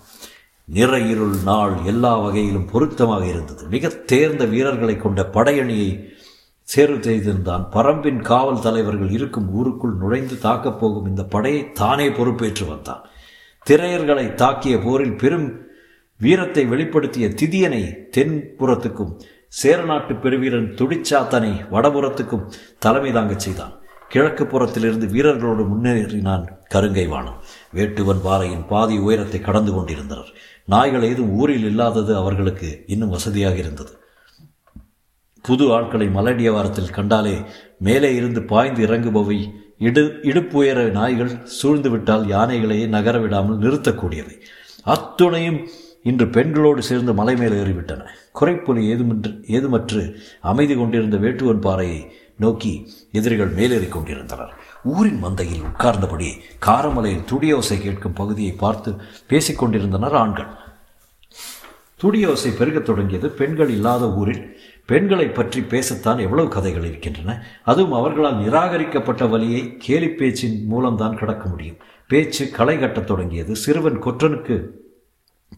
நிறையிருள் 0.74 1.10
இருள் 1.10 1.36
நாள் 1.46 1.74
எல்லா 1.86 2.18
வகையிலும் 2.18 2.66
பொருத்தமாக 2.72 3.26
இருந்தது. 3.26 3.68
மிக 3.68 3.88
தேர்ந்த 3.88 4.46
வீரர்களை 4.46 4.98
கொண்ட 4.98 5.30
படையணியை 5.34 6.08
சேர்வு 6.76 7.00
செய்திருந்தான். 7.00 7.70
பரம்பின் 7.72 8.22
காவல் 8.22 8.62
தலைவர்கள் 8.62 9.10
இருக்கும் 9.10 9.54
ஊருக்குள் 9.54 9.94
நுழைந்து 9.94 10.40
தாக்கப் 10.40 10.80
போகும் 10.80 11.06
இந்த 11.06 11.24
படையை 11.24 11.72
தானே 11.72 12.10
பொறுப்பேற்று 12.10 12.66
வந்தான். 12.66 13.06
திரையர்களை 13.70 14.34
தாக்கிய 14.34 14.84
போரில் 14.84 15.18
பெரும் 15.18 15.62
வீரத்தை 16.18 16.66
வெளிப்படுத்திய 16.66 17.28
திதியனை 17.28 17.96
தென்புறத்துக்கும் 18.18 19.20
சேரநாட்டு 19.48 20.14
பெருவீரன் 20.14 20.74
துடிச்சாத்தனை 20.76 21.52
வடபுறத்துக்கும் 21.72 22.52
தலைமை 22.80 23.12
தாங்கச் 23.12 23.40
செய்தான். 23.40 23.74
கிழக்கு 24.08 24.46
புறத்திலிருந்து 24.46 25.08
வீரர்களோடு 25.08 25.68
முன்னேறினான் 25.68 26.58
கருங்கை 26.74 27.08
வானம். 27.08 27.40
வேட்டுவன் 27.76 28.22
பாறையின் 28.24 28.66
பாதி 28.68 28.98
உயரத்தை 28.98 29.40
கடந்து 29.42 29.74
கொண்டிருந்தனர். 29.74 30.32
நாய்கள் 30.66 31.04
ஏதும் 31.04 31.32
ஊரில் 31.32 31.64
இல்லாதது 31.64 32.16
அவர்களுக்கு 32.16 32.84
இன்னும் 32.88 33.10
வசதியாக 33.10 33.56
இருந்தது. 33.56 33.92
புது 35.42 35.74
ஆட்களை 35.74 36.08
மலடியவாரத்தில் 36.08 36.92
கண்டாலே 36.92 37.42
மேலே 37.80 38.16
இருந்து 38.16 38.42
பாய்ந்து 38.44 38.88
இறங்குபவை 38.88 39.40
இடு 39.78 40.04
இடுப்புயர 40.22 40.92
நாய்கள் 40.92 41.44
சூழ்ந்து 41.44 41.90
விட்டால் 41.90 42.26
யானைகளையே 42.26 42.88
நகர 42.88 43.18
விடாமல் 43.20 43.58
நிறுத்தக்கூடியவை. 43.58 44.36
அத்துணையும் 44.86 45.68
இன்று 46.04 46.28
பெண்களோடு 46.28 46.82
சேர்ந்து 46.82 47.14
மலை 47.14 47.36
மேலே 47.36 47.56
ஏறிவிட்டன. 47.56 48.02
குறைப்புலி 48.40 48.84
ஏதுமன்று 48.92 49.32
ஏதுமற்று 49.48 50.16
அமைதி 50.42 50.76
கொண்டிருந்த 50.76 51.18
வேட்டுவன் 51.18 51.62
பாறையை 51.62 52.12
நோக்கி 52.40 52.94
எதிரிகள் 53.12 53.54
மேலேறிக் 53.54 53.92
கொண்டிருந்தனர். 53.92 54.54
ஊரின் 54.84 55.24
மந்தையில் 55.26 55.64
உட்கார்ந்தபடி 55.64 56.30
காரமலையில் 56.66 57.26
துடியோசை 57.26 57.82
கேட்கும் 57.82 58.14
பகுதியை 58.14 58.52
பார்த்து 58.52 58.96
பேசிக் 59.28 59.58
கொண்டிருந்தனர் 59.58 60.16
ஆண்கள். 60.16 60.48
துடியோசை 62.02 62.52
பெருகத் 62.58 62.86
தொடங்கியது 62.86 63.30
பெண்கள் 63.30 63.70
இல்லாத 63.70 64.14
ஊரில். 64.14 64.58
பெண்களை 64.86 65.28
பற்றி 65.30 65.62
பேசத்தான் 65.62 66.20
எவ்வளவு 66.20 66.48
கதைகள் 66.48 66.86
இருக்கின்றன. 66.86 67.46
அதுவும் 67.64 67.94
அவர்களால் 67.94 68.38
நிராகரிக்கப்பட்ட 68.38 69.26
வழியை 69.26 69.78
கேலி 69.78 70.10
பேச்சின் 70.10 70.66
மூலம்தான் 70.66 71.18
கடக்க 71.18 71.50
முடியும். 71.50 71.78
பேச்சு 72.08 72.50
களை 72.50 72.80
கட்டத் 72.80 73.08
தொடங்கியது. 73.08 73.56
சிறுவன் 73.56 74.04
கொற்றனுக்கு 74.04 74.66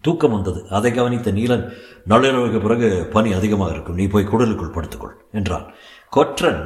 தூக்கம் 0.02 0.32
வந்தது. 0.32 0.68
அதை 0.70 0.92
கவனித்த 0.92 1.32
நீலன் 1.32 1.72
நள்ளிரவுக்கு 2.10 2.62
பிறகு 2.62 3.08
பனி 3.14 3.34
அதிகமாக 3.34 3.72
இருக்கும். 3.72 3.96
நீ 3.96 4.08
போய் 4.08 4.28
குடலுக்குள் 4.28 4.74
படுத்துக்கொள் 4.74 5.16
என்றான். 5.32 5.74
கொற்றன் 6.16 6.64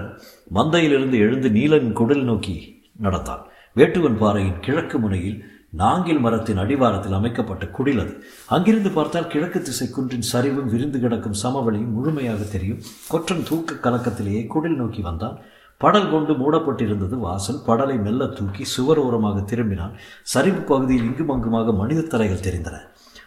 மந்தையிலிருந்து 0.54 1.18
எழுந்து 1.18 1.50
நீலன் 1.50 1.94
குடல் 1.94 2.24
நோக்கி 2.24 2.84
நடந்தான். 2.98 3.44
வேட்டுவன் 3.76 4.18
பாறையின் 4.18 4.60
கிழக்கு 4.60 4.98
முனையில் 5.00 5.44
நாங்கில் 5.70 6.20
மரத்தின் 6.20 6.58
அடிவாரத்தில் 6.58 7.12
அமைக்கப்பட்ட 7.12 7.66
குடில் 7.66 8.00
அது. 8.00 8.24
அங்கிருந்து 8.48 8.90
பார்த்தால் 8.90 9.28
கிழக்கு 9.28 9.62
திசை 9.62 9.88
குன்றின் 9.88 10.26
சரிவும் 10.34 10.72
விரிந்து 10.72 11.00
கிடக்கும் 11.00 11.38
சமவெளியும் 11.44 11.94
முழுமையாக 11.98 12.44
தெரியும். 12.44 12.82
கொற்றன் 13.08 13.44
தூக்க 13.44 13.90
கலக்கத்திலேயே 13.90 14.48
குடில் 14.48 14.76
நோக்கி 14.76 15.02
வந்தான். 15.02 15.38
படல் 15.78 16.10
கொண்டு 16.10 16.34
மூடப்பட்டிருந்தது 16.34 17.18
வாசல். 17.28 17.62
படலை 17.68 18.02
மெல்ல 18.02 18.28
தூக்கி 18.28 18.64
சுவர் 18.64 18.98
ஓரமாக 18.98 19.40
திரும்பினான். 19.40 19.94
சரிவு 20.22 20.62
பகுதியில் 20.62 21.06
இங்கும் 21.06 21.30
அங்குமாக 21.30 21.72
மனித 21.72 22.02
தலைகள் 22.02 22.46
தெரிந்தன. 22.50 22.78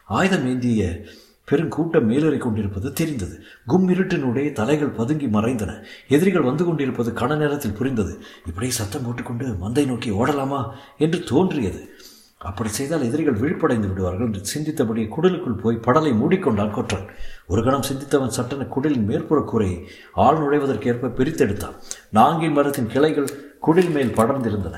ஆயுதம் 0.06 0.46
ஏந்திய 0.46 1.00
பெருங்கூட்டம் 1.50 2.08
மேலேறிக் 2.10 2.44
கொண்டிருப்பது 2.46 2.92
தெரிந்தது. 2.92 3.42
கும்மிருட்டினுடைய 3.68 4.52
தலைகள் 4.52 4.88
பதுங்கி 4.88 5.26
மறைந்தன. 5.26 5.82
எதிரிகள் 6.08 6.42
வந்து 6.42 6.64
கொண்டிருப்பது 6.64 7.10
கன 7.10 7.36
நேரத்தில் 7.36 7.72
புரிந்தது. 7.72 8.22
இப்படியே 8.46 8.72
சத்தம் 8.72 9.04
போட்டுக்கொண்டு 9.04 9.56
மந்தை 9.64 9.86
நோக்கி 9.86 10.10
ஓடலாமா 10.10 10.70
என்று 10.98 11.24
தோன்றியது. 11.24 11.90
அப்படி 12.38 12.68
செய்தால் 12.68 13.02
எதிரிகள் 13.02 13.34
விழிப்படைந்து 13.34 13.88
விடுவார்கள் 13.88 14.26
என்று 14.26 14.42
சிந்தித்தபடி 14.52 15.08
குடலுக்குள் 15.08 15.60
போய் 15.62 15.76
படலை 15.76 16.12
மூடிக்கொண்டான் 16.18 16.70
கொற்றன். 16.70 17.06
ஒரு 17.46 17.64
கணம் 17.64 17.86
சிந்தித்தவன் 17.88 18.36
சட்டன 18.36 18.66
குடலின் 18.74 19.08
மேற்புற 19.08 19.44
கூரையை 19.44 19.88
ஆள் 20.12 20.36
நுழைவதற்கேற்ப 20.36 21.08
பிரித்தெடுத்தான். 21.08 21.74
நாங்கின் 22.14 22.52
மரத்தின் 22.52 22.86
கிளைகள் 22.86 23.28
குடில் 23.66 23.90
மேல் 23.90 24.14
படர்ந்திருந்தன. 24.14 24.76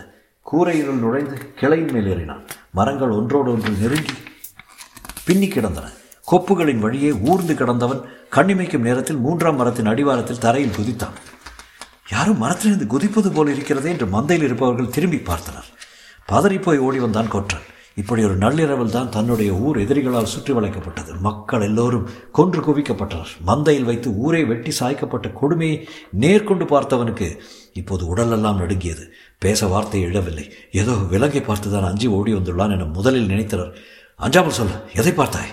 கூரையினுள் 0.53 1.03
நுழைந்து 1.05 1.39
கிளையின் 1.61 1.93
மேல் 1.93 2.11
ஏறினான். 2.15 2.45
மரங்கள் 2.73 3.11
ஒன்றோடு 3.11 3.53
ஒன்று 3.53 3.71
நெருங்கி 3.71 4.15
பின்னி 5.25 5.49
கிடந்தன. 5.49 5.89
கொப்புகளின் 6.31 6.83
வழியே 6.85 7.11
ஊர்ந்து 7.13 7.55
கிடந்தவன் 7.55 8.05
கண்ணிமைக்கும் 8.37 8.87
நேரத்தில் 8.89 9.23
மூன்றாம் 9.25 9.57
மரத்தின் 9.57 9.91
அடிவாரத்தில் 9.93 10.39
தரையில் 10.39 10.77
குதித்தான். 10.79 11.17
யாரும் 12.11 12.39
மரத்திலிருந்து 12.39 12.87
குதிப்பது 12.87 13.29
போல் 13.33 13.53
இருக்கிறதே 13.55 13.91
என்று 13.91 14.07
மந்தையில் 14.07 14.47
இருப்பவர்கள் 14.49 14.95
திரும்பி 14.97 15.17
பார்த்தனர். 15.17 15.69
பதறிப்போய் 16.29 16.79
ஓடி 16.79 16.99
வந்தான் 16.99 17.29
கொற்றன். 17.29 17.67
இப்படி 17.95 18.25
ஒரு 18.25 18.37
நள்ளிரவில் 18.37 18.93
தான் 18.95 19.09
தன்னுடைய 19.09 19.53
ஊர் 19.53 19.79
எதிரிகளால் 19.79 20.33
சுற்றி 20.35 20.53
வளைக்கப்பட்டது. 20.53 21.13
மக்கள் 21.21 21.61
எல்லோரும் 21.61 22.09
கொன்று 22.33 22.61
குவிக்கப்பட்டனர். 22.61 23.33
மந்தையில் 23.47 23.89
வைத்து 23.91 24.11
ஊரை 24.15 24.45
வெட்டி 24.45 24.73
சாய்க்கப்பட்ட 24.81 25.33
கொடுமையை 25.33 25.89
நேர்கொண்டு 26.21 26.67
பார்த்தவனுக்கு 26.75 27.29
இப்போது 27.73 28.07
உடலெல்லாம் 28.07 28.57
நடுங்கியது. 28.57 29.07
பேச 29.39 29.67
வார்த்தை 29.67 30.03
எழவில்லை. 30.05 30.47
ஏதோ 30.73 30.93
விலங்கை 30.93 31.43
பார்த்துதான் 31.47 31.89
அஞ்சி 31.91 32.07
ஓடி 32.07 32.35
வந்துள்ளான் 32.35 32.75
என 32.77 32.85
முதலில் 32.85 33.31
நினைத்தனர். 33.31 33.73
அஞ்சாமல் 34.17 34.59
சொல்ல 34.61 34.85
எதை 34.95 35.13
பார்த்தாய்? 35.13 35.53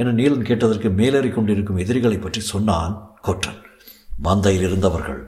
என 0.00 0.12
நீலன் 0.18 0.48
கேட்டதற்கு 0.48 0.88
மேலேறி 1.00 1.30
கொண்டிருக்கும் 1.30 1.80
எதிரிகளை 1.84 2.18
பற்றி 2.18 2.40
சொன்னான் 2.52 2.94
கொற்றன். 3.26 3.60
மந்தையில் 4.26 4.64
இருந்தவர்கள் 4.68 5.20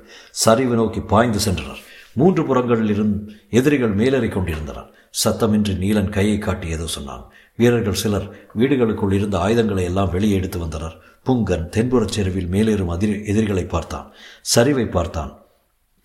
சரிவு 0.42 0.74
நோக்கி 0.74 1.00
பாய்ந்து 1.12 1.40
சென்றனர். 1.46 1.82
மூன்று 2.20 2.42
புறங்களில் 2.46 2.92
இருந் 2.94 3.14
எதிரிகள் 3.58 3.94
மேலேறி 4.00 4.28
கொண்டிருந்தனர். 4.28 4.88
சத்தமின்றி 5.22 5.74
நீலன் 5.82 6.14
கையை 6.16 6.38
காட்டி 6.38 6.68
ஏதோ 6.76 6.86
சொன்னான். 6.86 7.24
வீரர்கள் 7.56 8.00
சிலர் 8.02 8.26
வீடுகளுக்குள் 8.58 9.12
இருந்த 9.12 9.36
ஆயுதங்களை 9.38 9.84
எல்லாம் 9.90 10.10
வெளியே 10.10 10.36
எடுத்து 10.36 10.58
வந்தனர். 10.58 10.96
புங்கன் 11.26 11.66
தென்புறச் 11.74 12.14
செருவில் 12.16 12.50
மேலேறும் 12.54 12.92
அதிர் 12.94 13.16
எதிரிகளை 13.24 13.64
பார்த்தான். 13.74 14.06
சரிவை 14.54 14.86
பார்த்தான். 14.96 15.32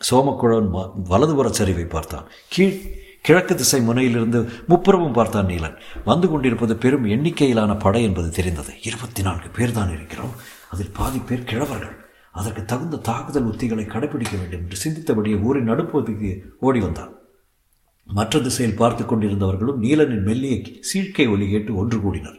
சோமக்குழன் 0.01 0.69
வலதுபுற 1.11 1.49
சரிவை 1.59 1.85
பார்த்தான். 1.89 2.25
கீழ் 2.53 2.79
கிழக்கு 3.25 3.55
திசை 3.55 3.81
முனையிலிருந்து 3.81 4.49
முப்புறமும் 4.69 5.13
பார்த்தான் 5.13 5.45
நீலன். 5.45 5.77
வந்து 6.05 6.27
கொண்டிருப்பது 6.29 6.75
பெரும் 6.75 7.05
எண்ணிக்கையிலான 7.05 7.75
படை 7.79 8.03
என்பது 8.03 8.29
தெரிந்தது. 8.29 8.73
இருபத்தி 8.83 9.21
நான்கு 9.21 9.49
பேர் 9.49 9.71
தான் 9.71 9.93
இருக்கிறோம். 9.93 10.33
அதில் 10.71 10.91
பாதி 10.97 11.19
பேர் 11.19 11.41
கிழவர்கள். 11.41 11.95
அதற்கு 12.31 12.65
தகுந்த 12.65 12.97
தாக்குதல் 12.97 13.47
உத்திகளை 13.47 13.85
கடைபிடிக்க 13.85 14.33
வேண்டும் 14.39 14.61
என்று 14.61 14.77
சிந்தித்தபடியே 14.77 15.41
ஊரின் 15.41 15.69
நடுப்பகுதிக்கு 15.69 16.41
ஓடி 16.59 16.79
வந்தான். 16.79 17.13
மற்ற 18.05 18.39
திசையில் 18.39 18.75
பார்த்து 18.75 19.03
கொண்டிருந்தவர்களும் 19.03 19.81
நீலனின் 19.81 20.21
மெல்லிய 20.21 20.61
சீழ்க்கை 20.93 21.29
ஒலி 21.29 21.49
கேட்டு 21.49 21.75
ஒன்று 21.75 22.01
கூடினர். 22.01 22.37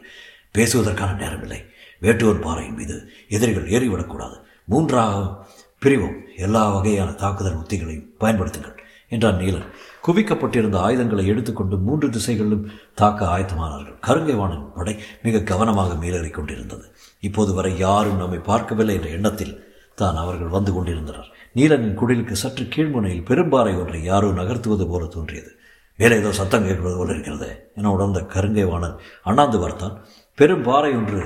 பேசுவதற்கான 0.57 1.17
நேரமில்லை. 1.23 1.65
வேட்டுவர் 2.01 2.41
பாறையின் 2.41 2.75
மீது 2.75 3.09
எதிரிகள் 3.29 3.69
ஏறிவிடக்கூடாது. 3.69 4.35
மூன்றாக 4.63 5.47
பிரிவும். 5.79 6.21
எல்லா 6.37 6.69
வகையான 6.69 7.11
தாக்குதல் 7.11 7.57
உத்திகளையும் 7.57 8.09
பயன்படுத்துங்கள். 8.19 8.76
என்றான் 9.07 9.37
நீலன். 9.37 9.67
குவிக்கப்பட்டிருந்த 10.07 10.75
ஆயுதங்களை 10.75 11.25
எடுத்துக்கொண்டு 11.27 11.77
மூன்று 11.77 12.09
திசைகளிலும் 12.09 12.65
தாக்க 12.93 13.25
ஆயத்தமானார்கள். 13.25 13.97
கருங்கைவாணன் 14.07 14.65
படை 14.75 14.95
மிக 15.23 15.41
கவனமாக 15.41 15.93
மேலேறிக் 15.93 16.37
கொண்டிருந்தது. 16.37 16.85
இப்போது 17.19 17.53
வரை 17.53 17.77
யாரும் 17.77 18.17
நம்மை 18.17 18.39
பார்க்கவில்லை 18.39 18.95
என்ற 18.95 19.09
எண்ணத்தில் 19.09 19.53
தான் 19.95 20.15
அவர்கள் 20.15 20.47
வந்து 20.47 20.73
கொண்டிருந்தனர். 20.73 21.27
நீலனின் 21.55 21.97
குடிலுக்கு 21.99 22.31
சற்று 22.31 22.65
கீழ்முனையில் 22.65 23.27
பெரும்பாறை 23.29 23.73
ஒன்றை 23.79 24.03
யாரோ 24.03 24.27
நகர்த்துவது 24.27 24.87
போல 24.87 25.05
தோன்றியது. 25.05 25.51
வேற 25.99 26.15
ஏதோ 26.15 26.31
சத்தம் 26.31 26.65
கேட்பது 26.65 26.97
போல 26.97 27.11
இருக்கிறது 27.11 27.71
என 27.75 27.91
உணர்ந்த 27.91 28.19
கருங்கைவாணன் 28.33 28.97
அண்ணாந்து 29.23 29.59
பார்த்தான். 29.59 29.95
பெரும் 30.35 30.63
பாறை 30.63 30.91
ஒன்று 30.91 31.21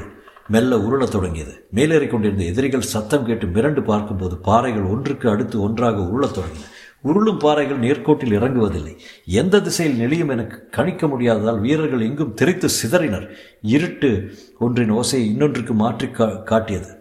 மெல்ல 0.48 0.78
உருளத் 0.78 1.16
தொடங்கியது. 1.16 1.68
மேலேறிக் 1.76 2.10
கொண்டிருந்த 2.10 2.44
எதிரிகள் 2.44 2.92
சத்தம் 2.94 3.26
கேட்டு 3.26 3.48
மிரண்டு 3.48 3.82
பார்க்கும்போது 3.84 4.38
பாறைகள் 4.38 4.84
ஒன்றுக்கு 4.84 5.30
அடுத்து 5.30 5.62
ஒன்றாக 5.62 6.00
உருளத் 6.02 6.38
தொடங்கின. 6.38 6.70
உருளும் 7.04 7.40
பாறைகள் 7.40 7.80
நேர்கோட்டில் 7.80 8.36
இறங்குவதில்லை. 8.38 8.94
எந்த 9.26 9.62
திசையில் 9.62 10.00
நெளியும் 10.02 10.30
எனக்கு 10.30 10.58
கணிக்க 10.70 11.08
முடியாததால் 11.08 11.60
வீரர்கள் 11.60 12.06
எங்கும் 12.08 12.34
தெரித்து 12.34 12.70
சிதறினர். 12.80 13.28
இருட்டு 13.62 14.32
ஒன்றின் 14.60 14.92
ஓசையை 14.92 15.26
இன்னொன்றுக்கு 15.34 15.74
மாற்றி 15.74 16.10
கா 16.10 16.26
காட்டியது. 16.26 16.92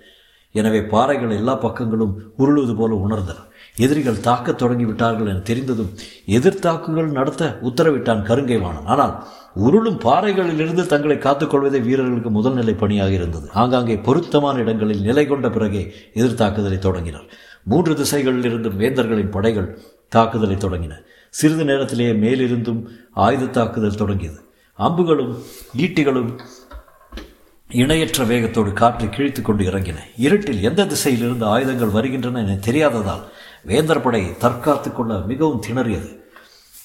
எனவே 0.52 0.82
பாறைகள் 0.82 1.30
எல்லா 1.30 1.54
பக்கங்களும் 1.62 2.14
உருளுவது 2.38 2.74
போல 2.76 2.94
உணர்ந்தன. 3.06 3.38
எதிரிகள் 3.76 4.20
தாக்கத் 4.20 4.62
தொடங்கிவிட்டார்கள் 4.62 5.28
என 5.28 5.42
தெரிந்ததும் 5.50 5.92
எதிர்த்தாக்குகள் 6.26 7.10
நடத்த 7.18 7.58
உத்தரவிட்டான் 7.62 8.24
கருங்கைவாணன். 8.30 8.88
ஆனால் 8.92 9.14
உருளும் 9.56 10.00
பாறைகளிலிருந்து 10.00 10.86
தங்களை 10.86 11.16
காத்துக்கொள்வதே 11.16 11.80
வீரர்களுக்கு 11.82 12.30
முதல்நிலை 12.30 12.74
பணியாக 12.78 13.10
இருந்தது. 13.10 13.46
ஆங்காங்கே 13.52 13.96
பொருத்தமான 13.98 14.58
இடங்களில் 14.58 15.00
நிலை 15.00 15.26
கொண்ட 15.26 15.50
பிறகே 15.50 15.94
எதிர்த்தாக்குதலை 16.14 16.78
தொடங்கினர். 16.78 17.28
மூன்று 17.62 17.94
திசைகளில் 17.94 18.44
இருந்தும் 18.44 18.80
வேந்தர்களின் 18.80 19.30
படைகள் 19.30 19.78
தாக்குதலை 20.08 20.56
தொடங்கின. 20.56 20.92
சிறிது 21.30 21.64
நேரத்திலேயே 21.64 22.12
மேலிருந்தும் 22.12 22.84
ஆயுத 23.12 23.44
தாக்குதல் 23.44 23.94
தொடங்கியது. 23.94 24.40
அம்புகளும் 24.78 25.38
ஈட்டிகளும் 25.76 26.38
இணையற்ற 27.70 28.24
வேகத்தோடு 28.24 28.72
காற்றை 28.72 29.08
கிழித்து 29.08 29.42
கொண்டு 29.42 29.64
இறங்கின. 29.64 29.94
இருட்டில் 30.16 30.62
எந்த 30.62 30.86
திசையிலிருந்து 30.86 31.44
ஆயுதங்கள் 31.44 31.88
வருகின்றன 31.88 32.40
என 32.40 32.58
தெரியாததால் 32.66 33.22
வேந்தர் 33.64 34.02
படை 34.02 34.22
தற்காத்து 34.40 34.92
கொள்ள 34.92 35.18
மிகவும் 35.18 35.62
திணறியது. 35.66 36.18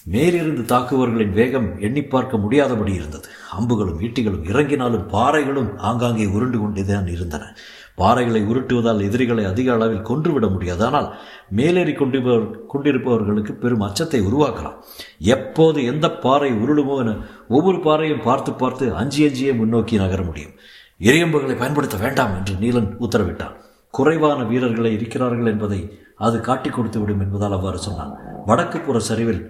மேலிருந்து 0.04 0.76
தாக்குவர்களின் 0.76 1.32
வேகம் 1.32 1.80
எண்ணி 1.80 2.04
பார்க்க 2.04 2.38
முடியாதபடி 2.38 2.94
இருந்தது. 2.94 3.28
அம்புகளும் 3.60 4.02
ஈட்டிகளும் 4.02 4.46
இறங்கினாலும் 4.46 5.08
பாறைகளும் 5.10 5.78
ஆங்காங்கே 5.78 6.26
உருண்டு 6.26 6.60
கொண்டுதான் 6.60 7.08
இருந்தன. 7.08 7.56
பாறைகளை 8.02 8.42
உருட்டுவதால் 8.52 9.04
எதிரிகளை 9.08 9.44
அதிக 9.52 9.68
அளவில் 9.74 10.08
கொன்றுவிட 10.10 10.48
முடியாது. 10.48 10.82
ஆனால் 10.86 11.08
மேலேறி 11.58 11.94
கொண்டிருப்பவர் 11.94 12.48
கொண்டிருப்பவர்களுக்கு 12.74 13.54
பெரும் 13.64 13.86
அச்சத்தை 13.88 14.22
உருவாக்கலாம். 14.30 14.80
எப்போது 15.36 15.80
எந்த 15.92 16.06
பாறை 16.26 16.52
உருளுமோ 16.64 16.98
என 17.04 17.14
ஒவ்வொரு 17.48 17.80
பாறையும் 17.80 18.26
பார்த்து 18.30 18.54
பார்த்து 18.54 18.88
அஞ்சி 19.02 19.22
அஞ்சியே 19.28 19.54
முன்னோக்கி 19.62 19.98
நகர 20.04 20.22
முடியும். 20.22 20.56
எரியம்புகளை 21.10 21.56
பயன்படுத்த 21.62 21.96
வேண்டாம் 21.98 22.34
என்று 22.38 22.54
நீலன் 22.64 22.90
உத்தரவிட்டான். 23.06 23.56
குறைவான 23.94 24.40
வீரர்களை 24.44 24.92
இருக்கிறார்கள் 24.94 25.52
என்பதை 25.52 25.80
அது 26.26 26.38
காட்டிக் 26.48 26.76
கொடுத்து 26.76 27.00
விடும் 27.00 27.22
என்பதால் 27.26 27.56
அவ்வாறு 27.58 27.80
சொன்னான். 27.86 28.12
வடக்கு 28.46 28.80
புற 28.80 29.00
சரிவில் 29.10 29.42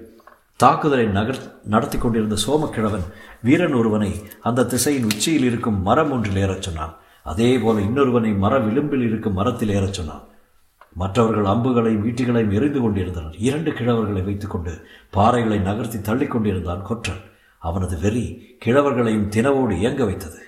தாக்குதலை 0.60 1.06
நகர் 1.18 1.40
நடத்தி 1.74 1.98
கொண்டிருந்த 1.98 2.36
சோமக்கிழவன் 2.46 3.06
வீரன் 3.48 3.74
ஒருவனை 3.74 4.12
அந்த 4.50 4.66
திசையின் 4.74 5.08
உச்சியில் 5.12 5.48
இருக்கும் 5.50 5.80
மரம் 5.88 6.12
ஒன்றில் 6.12 6.40
ஏறச் 6.44 6.68
சொன்னான். 6.68 6.94
அதே 7.32 7.50
போல 7.64 7.84
இன்னொருவனை 7.88 8.32
மர 8.44 8.54
விளிம்பில் 8.66 9.06
இருக்கும் 9.08 9.38
மரத்தில் 9.40 9.76
ஏறச் 9.78 9.98
சொன்னான். 10.00 10.26
மற்றவர்கள் 11.02 11.48
அம்புகளையும் 11.54 12.04
ஈட்டிகளையும் 12.10 12.56
எரிந்து 12.58 12.80
கொண்டிருந்தனர். 12.82 13.38
இரண்டு 13.48 13.72
கிழவர்களை 13.78 14.22
வைத்துக்கொண்டு 14.28 14.74
பாறைகளை 15.16 15.58
நகர்த்தி 15.70 16.02
தள்ளி 16.02 16.28
கொண்டிருந்தான் 16.28 16.84
கொற்றன். 16.90 17.24
அவனது 17.68 17.96
வெறி 18.04 18.26
கிழவர்களையும் 18.66 19.30
தினவோடு 19.36 19.74
இயங்க 19.82 20.04
வைத்தது. 20.10 20.40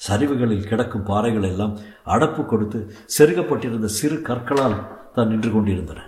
சரிவுகளில் 0.00 0.68
கிடக்கும் 0.70 1.08
பாறைகள் 1.10 1.48
எல்லாம் 1.50 1.74
அடப்பு 2.14 2.42
கொடுத்து 2.46 2.78
செருகப்பட்டிருந்த 3.16 3.90
சிறு 3.98 4.16
கற்களால் 4.28 4.78
தான் 5.16 5.30
நின்று 5.32 5.50
கொண்டிருந்தன. 5.52 6.00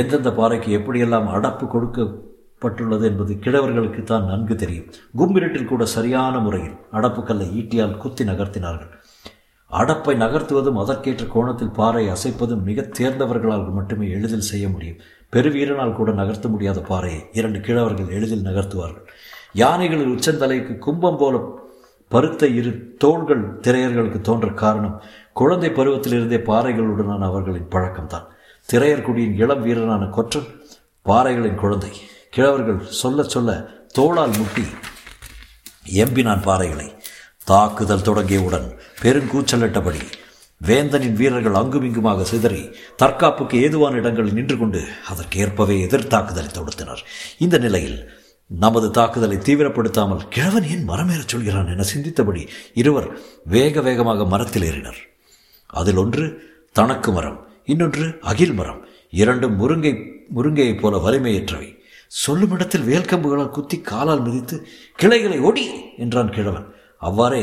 எந்தெந்த 0.00 0.30
பாறைக்கு 0.40 0.70
எப்படியெல்லாம் 0.78 1.26
அடப்பு 1.36 1.64
கொடுக்கப்பட்டுள்ளது 1.74 3.04
என்பது 3.10 3.32
கிழவர்களுக்கு 3.44 4.02
தான் 4.02 4.28
நன்கு 4.32 4.56
தெரியும். 4.56 4.90
கும்பிரட்டில் 5.18 5.70
கூட 5.72 5.84
சரியான 5.96 6.34
முறையில் 6.38 6.76
அடப்புக்கல்லை 6.92 7.48
ஈட்டியால் 7.60 8.00
குத்தி 8.04 8.24
நகர்த்தினார்கள். 8.24 8.92
அடப்பை 9.72 10.14
நகர்த்துவதும் 10.16 10.80
அதற்கேற்ற 10.80 11.24
கோணத்தில் 11.24 11.76
பாறை 11.78 12.08
அசைப்பதும் 12.08 12.62
மிக 12.62 12.82
தேர்ந்தவர்களால் 12.98 13.72
மட்டுமே 13.72 14.08
எளிதில் 14.08 14.48
செய்ய 14.50 14.68
முடியும். 14.68 14.98
பெருவீரனால் 15.32 15.92
கூட 15.92 16.10
நகர்த்த 16.10 16.48
முடியாத 16.48 16.80
பாறையை 16.80 17.26
இரண்டு 17.32 17.58
கிழவர்கள் 17.58 18.08
எளிதில் 18.08 18.44
நகர்த்துவார்கள். 18.44 19.06
யானைகளின் 19.52 20.18
உச்சந்தலைக்கு 20.18 20.78
கும்பம் 20.78 21.16
போல 21.16 21.40
பருத்த 22.08 22.46
இரு 22.46 22.96
தோள்கள் 22.98 23.60
திரையர்களுக்கு 23.60 24.20
தோன்ற 24.20 24.48
காரணம் 24.48 25.02
குழந்தை 25.32 25.70
பருவத்திலிருந்தே 25.70 26.38
பாறைகளுடனான 26.50 27.24
அவர்களின் 27.24 27.70
பழக்கம்தான். 27.70 28.26
திரையர் 28.68 29.02
குடியின் 29.02 29.36
இளம் 29.36 29.62
வீரனான 29.62 30.06
கொற்றன் 30.06 30.48
பாறைகளின் 31.02 31.54
குழந்தை. 31.54 31.90
கிழவர்கள் 32.36 32.80
சொல்ல 32.80 33.22
சொல்ல 33.22 33.50
தோளால் 33.98 34.36
முட்டி 34.36 34.64
எம்பினான் 36.02 36.46
பாறைகளை. 36.48 36.88
தாக்குதல் 37.44 38.06
தொடங்கியவுடன் 38.08 38.68
பெருங்கூச்சலிட்டபடி 39.02 40.02
வேந்தனின் 40.60 41.16
வீரர்கள் 41.16 41.54
அங்குமிங்குமாக 41.54 42.24
சிதறி 42.24 42.60
தற்காப்புக்கு 42.96 43.62
ஏதுவான 43.62 43.96
இடங்களில் 43.96 44.32
நின்று 44.32 44.58
கொண்டு 44.58 44.80
அதற்கேற்பவே 45.10 45.76
எதிர்த்தாக்குதலை 45.86 46.50
தொடுத்தனர். 46.52 47.02
இந்த 47.38 47.58
நிலையில் 47.58 47.98
நமது 48.46 48.90
தாக்குதலை 48.90 49.36
தீவிரப்படுத்தாமல் 49.36 50.28
கிழவன் 50.28 50.62
ஏன் 50.62 50.88
மரமேறச் 50.88 51.28
சொல்கிறான் 51.28 51.66
என 51.66 51.84
சிந்தித்தபடி 51.94 52.48
இருவர் 52.74 53.08
வேக 53.44 53.80
வேகமாக 53.80 54.24
மரத்தில் 54.24 54.62
ஏறினர். 54.62 55.00
அதில் 55.66 55.96
ஒன்று 55.96 56.24
தனக்கு 56.72 57.12
மரம் 57.12 57.38
இன்னொன்று 57.64 58.18
அகில் 58.20 58.52
மரம். 58.52 58.80
இரண்டும் 59.10 59.58
முருங்கை 59.60 59.92
முருங்கையைப் 60.34 60.80
போல 60.80 60.96
வலிமையற்றவை. 60.96 61.68
சொல்லும் 62.06 62.50
இடத்தில் 62.50 62.88
வேல்கம்புகளால் 62.88 63.50
குத்தி 63.50 63.80
காலால் 63.80 64.22
மிதித்து 64.22 64.66
கிளைகளை 64.96 65.38
ஒடி! 65.40 65.66
என்றான் 65.96 66.30
கிழவன். 66.30 66.66
அவ்வாறே 66.98 67.42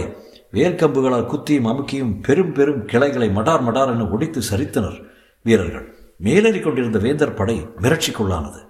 வேர்க்கம்புகளால் 0.53 1.29
குத்தியும் 1.31 1.67
அமுக்கியும் 1.71 2.21
பெரும் 2.21 2.53
பெரும் 2.53 2.85
கிளைகளை 2.85 3.29
மடார் 3.29 3.65
மடார் 3.67 3.91
என 3.93 4.07
ஒடித்து 4.07 4.41
சரித்தனர் 4.51 5.05
வீரர்கள். 5.43 5.95
மேலேறி 6.17 6.59
கொண்டிருந்த 6.59 6.99
வேந்தர் 6.99 7.33
படை 7.33 7.67
மிரட்சிக்குள்ளானது. 7.81 8.67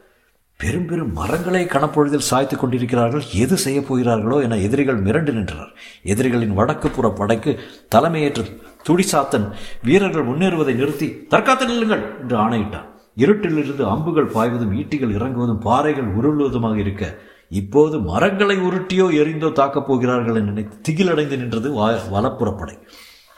பெரும் 0.58 0.86
பெரும் 0.86 1.14
மரங்களை 1.14 1.66
கணப்பொழுதில் 1.66 2.28
சாய்த்து 2.30 2.58
கொண்டிருக்கிறார்கள். 2.58 3.24
எது 3.34 3.58
செய்யப் 3.58 3.88
போகிறார்களோ 3.88 4.42
என 4.42 4.58
எதிரிகள் 4.58 5.04
மிரண்டு 5.04 5.32
நின்றனர். 5.34 5.72
எதிரிகளின் 6.04 6.54
வடக்கு 6.54 6.90
புற 6.90 7.10
படைக்கு 7.10 7.60
தலைமையேற்ற 7.96 8.44
துடிசாத்தன் 8.84 9.52
வீரர்கள் 9.84 10.28
முன்னேறுவதை 10.28 10.76
நிறுத்தி 10.76 11.28
தற்காத்து 11.30 11.66
நில்லுங்கள் 11.66 12.04
என்று 12.22 12.38
ஆணையிட்டான். 12.38 12.88
இருட்டிலிருந்து 13.18 13.84
அம்புகள் 13.86 14.26
பாய்வதும் 14.26 14.74
ஈட்டிகள் 14.78 15.16
இறங்குவதும் 15.16 15.60
பாறைகள் 15.60 16.16
உருளுவதுமாக 16.16 16.76
இருக்க 16.76 17.18
இப்போது 17.50 17.96
மரங்களை 18.10 18.58
உருட்டியோ 18.68 19.06
எரிந்தோ 19.22 19.50
தாக்கப் 19.60 19.88
போகிறார்கள் 19.88 20.38
என்று 20.40 20.52
நினைத்து 20.52 20.78
திகிலடைந்து 20.88 21.38
நின்றது 21.42 21.70
வலப்புறப்படை 22.16 22.76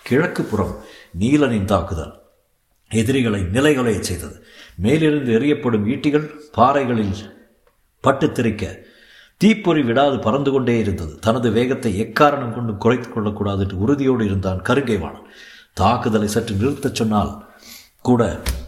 கிழக்கு 0.05 0.43
புறம் 0.43 0.73
நீலனின் 1.21 1.69
தாக்குதல். 1.71 2.13
எதிரிகளை 2.91 3.41
நிலைகளை 3.55 3.93
செய்தது. 4.07 4.35
மேலிருந்து 4.85 5.31
எறியப்படும் 5.37 5.85
ஈட்டிகள் 5.93 6.25
பாறைகளில் 6.57 7.19
பட்டு 8.03 8.27
திரிக்க 8.31 8.73
தீப்பொறி 9.41 9.81
விடாது 9.89 10.17
பறந்து 10.25 10.49
கொண்டே 10.51 10.75
இருந்தது. 10.83 11.13
தனது 11.25 11.47
வேகத்தை 11.57 11.91
எக்காரணம் 12.05 12.53
கொண்டு 12.55 12.73
குறைத்து 12.83 13.07
கொள்ளக்கூடாது 13.09 13.63
என்று 13.65 13.77
உறுதியோடு 13.85 14.25
இருந்தான் 14.29 14.59
கருங்கைவாணன். 14.69 15.29
தாக்குதலை 15.81 16.27
சற்று 16.35 16.55
நிறுத்தச் 16.55 16.99
சொன்னால் 16.99 17.31
கூட 18.09 18.21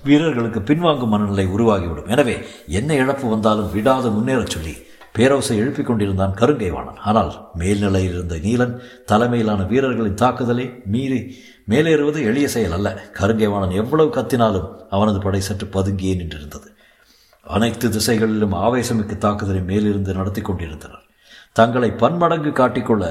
வீரர்களுக்கு 0.08 0.60
பின்வாங்கும் 0.60 1.14
மனநிலை 1.14 1.46
உருவாகிவிடும். 1.56 2.10
எனவே 2.16 2.36
என்ன 2.80 2.90
இழப்பு 3.04 3.26
வந்தாலும் 3.30 3.72
விடாது 3.76 4.10
முன்னேறச் 4.18 4.56
சொல்லி 4.56 4.76
பேரோசை 5.18 5.56
எழுப்பிக் 5.62 5.88
கொண்டிருந்தான் 5.88 6.38
கருங்கைவாணன். 6.42 7.00
ஆனால் 7.10 7.32
மேல்நிலையில் 7.54 8.14
இருந்த 8.14 8.36
நீலன் 8.46 8.76
தலைமையிலான 9.06 9.62
வீரர்களின் 9.64 10.22
தாக்குதலை 10.22 10.66
மீறி 10.94 11.20
மேலேறுவது 11.70 12.20
எளிய 12.30 12.48
செயல் 12.48 12.72
அல்ல. 12.72 12.90
கருங்கைவாணன் 13.20 13.76
எவ்வளவு 13.82 14.10
கத்தினாலும் 14.16 14.70
அவனது 14.90 15.20
படை 15.20 15.42
சற்று 15.42 15.68
பதுங்கியே 15.68 16.14
நின்றிருந்தது. 16.22 16.70
அனைத்து 17.46 17.90
திசைகளிலும் 17.90 18.56
ஆவேசமிக்க 18.66 19.18
தாக்குதலை 19.18 19.62
மேலிருந்து 19.62 20.14
நடத்தி 20.14 20.42
கொண்டிருந்தனர். 20.42 21.04
தங்களை 21.54 21.92
பன்மடங்கு 21.92 22.50
காட்டிக்கொள்ள 22.50 23.06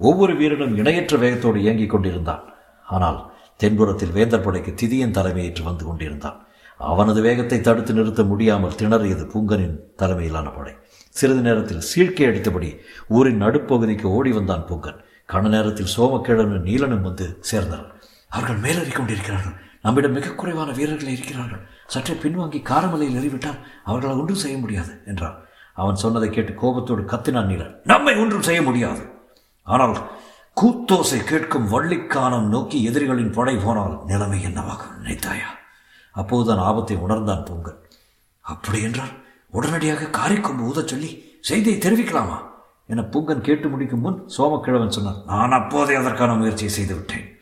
ஒவ்வொரு 0.00 0.34
வீரனும் 0.36 0.76
இணையற்ற 0.76 1.16
வேகத்தோடு 1.16 1.58
இயங்கிக் 1.60 1.90
கொண்டிருந்தான். 1.90 2.44
ஆனால் 2.86 3.18
தென்புறத்தில் 3.62 4.12
வேந்தர் 4.12 4.44
படைக்கு 4.44 4.72
திதியன் 4.72 5.16
தலைமையேற்று 5.18 5.62
வந்து 5.62 5.84
கொண்டிருந்தான். 5.84 6.38
அவனது 6.90 7.20
வேகத்தை 7.20 7.60
தடுத்து 7.60 7.92
நிறுத்த 7.94 8.22
முடியாமல் 8.22 8.76
திணறியது 8.80 9.24
பூங்கனின் 9.32 9.78
தலைமையிலான 9.96 10.48
படை. 10.48 10.74
சிறிது 11.18 11.42
நேரத்தில் 11.46 11.86
சீழ்க்கை 11.90 12.26
அடித்தபடி 12.30 12.70
ஊரின் 13.16 13.42
நடுப்பகுதிக்கு 13.44 14.06
ஓடி 14.16 14.32
வந்தான் 14.38 14.66
பூங்கன். 14.68 15.00
கண 15.32 15.48
நேரத்தில் 15.54 15.92
சோமக்கிழனும் 15.96 16.66
நீலனும் 16.68 17.06
வந்து 17.08 17.26
சேர்ந்தனர். 17.50 17.90
அவர்கள் 18.30 18.62
மேலேறி 18.64 18.92
கொண்டிருக்கிறார்கள். 18.94 19.56
நம்மிடம் 19.84 20.16
மிக 20.18 20.32
குறைவான 20.40 20.70
வீரர்கள் 20.78 21.12
இருக்கிறார்கள். 21.14 21.62
சற்றே 21.92 22.14
பின்வாங்கி 22.22 22.60
காரமலையில் 22.70 23.18
எறிவிட்டால் 23.20 23.60
அவர்களால் 23.88 24.20
ஒன்றும் 24.22 24.42
செய்ய 24.44 24.56
முடியாது 24.62 24.92
என்றான். 25.10 25.36
அவன் 25.82 26.00
சொன்னதை 26.02 26.28
கேட்டு 26.30 26.52
கோபத்தோடு 26.62 27.02
கத்தினான் 27.12 27.50
நீலன். 27.50 27.74
நம்மை 27.92 28.14
ஒன்றும் 28.22 28.46
செய்ய 28.48 28.62
முடியாது. 28.62 29.02
ஆனால் 29.66 29.94
கூத்தோசை 30.56 31.18
கேட்கும் 31.24 31.66
வள்ளிக்கானம் 31.72 32.48
நோக்கி 32.54 32.78
எதிரிகளின் 32.88 33.34
படை 33.36 33.54
போனால் 33.64 33.94
நிலைமை 34.10 34.38
என்னவாகும் 34.48 34.94
நினைத்தாயா? 34.98 35.50
அப்போதுதான் 36.14 36.62
ஆபத்தை 36.68 36.96
உணர்ந்தான் 37.06 37.46
பொங்கல் 37.48 37.78
அப்படி 38.44 38.78
என்றால் 38.82 39.14
உடனடியாக 39.50 40.04
காரைக்கொம்பு 40.04 40.60
ஊதச் 40.60 40.88
சொல்லி 40.88 41.38
செய்தியை 41.40 41.78
தெரிவிக்கலாமா? 41.78 42.36
என 42.86 43.00
பூங்கன் 43.00 43.40
கேட்டு 43.40 43.68
முடிக்கும் 43.68 44.00
முன் 44.00 44.26
சோமக்கிழவன் 44.38 44.88
சொன்னார் 44.88 45.24
நான் 45.26 45.50
அப்போதே 45.50 45.94
அதற்கான 45.94 46.34
முயற்சியை 46.34 46.72
செய்துவிட்டேன் 46.72 47.36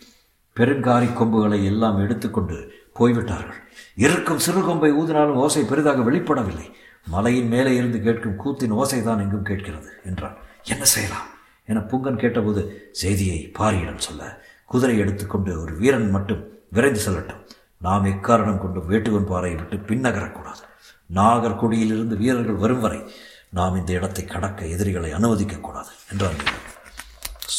பெருங்காரி 0.57 1.13
கொம்புகளை 1.13 1.65
எல்லாம் 1.65 1.99
எடுத்துக்கொண்டு 1.99 2.73
போய்விட்டார்கள். 2.93 3.57
இருக்கும் 3.95 4.39
சிறு 4.39 4.65
கொம்பை 4.65 4.93
ஊதினாலும் 4.93 5.33
ஓசை 5.33 5.65
பெரிதாக 5.65 6.11
வெளிப்படவில்லை. 6.11 6.73
மலையின் 7.07 7.49
மேலே 7.49 7.77
இருந்து 7.77 8.01
கேட்கும் 8.03 8.39
கூத்தின் 8.39 8.73
ஓசைதான் 8.73 9.21
எங்கும் 9.21 9.43
கேட்கிறது 9.43 9.89
என்றான். 10.05 10.37
என்ன 10.65 10.85
செய்யலாம்? 10.85 11.27
என 11.67 11.79
புங்கன் 11.81 12.19
கேட்டபோது 12.19 12.89
செய்தியை 12.93 13.53
பாரியிடம் 13.59 13.99
சொல்ல 13.99 14.43
குதிரை 14.67 14.99
எடுத்துக்கொண்டு 14.99 15.61
ஒரு 15.61 15.77
வீரன் 15.77 16.11
மட்டும் 16.11 16.47
விரைந்து 16.71 17.01
செல்லட்டும். 17.07 17.47
நாம் 17.79 18.05
எக்காரணம் 18.05 18.59
கொண்டு 18.59 18.81
வேட்டுவன் 18.81 19.27
பாறையை 19.27 19.61
விட்டு 19.61 19.95
பின்னகரக்கூடாது. 19.95 20.63
நாகர்குடியிலிருந்து 21.15 22.17
வீரர்கள் 22.17 22.55
வரும் 22.55 22.81
வரை 22.81 23.13
நாம் 23.49 23.77
இந்த 23.77 23.93
இடத்தை 23.93 24.25
கடக்க 24.25 24.67
எதிரிகளை 24.67 25.13
அனுமதிக்கக்கூடாது 25.13 25.87
என்றான் 26.11 26.35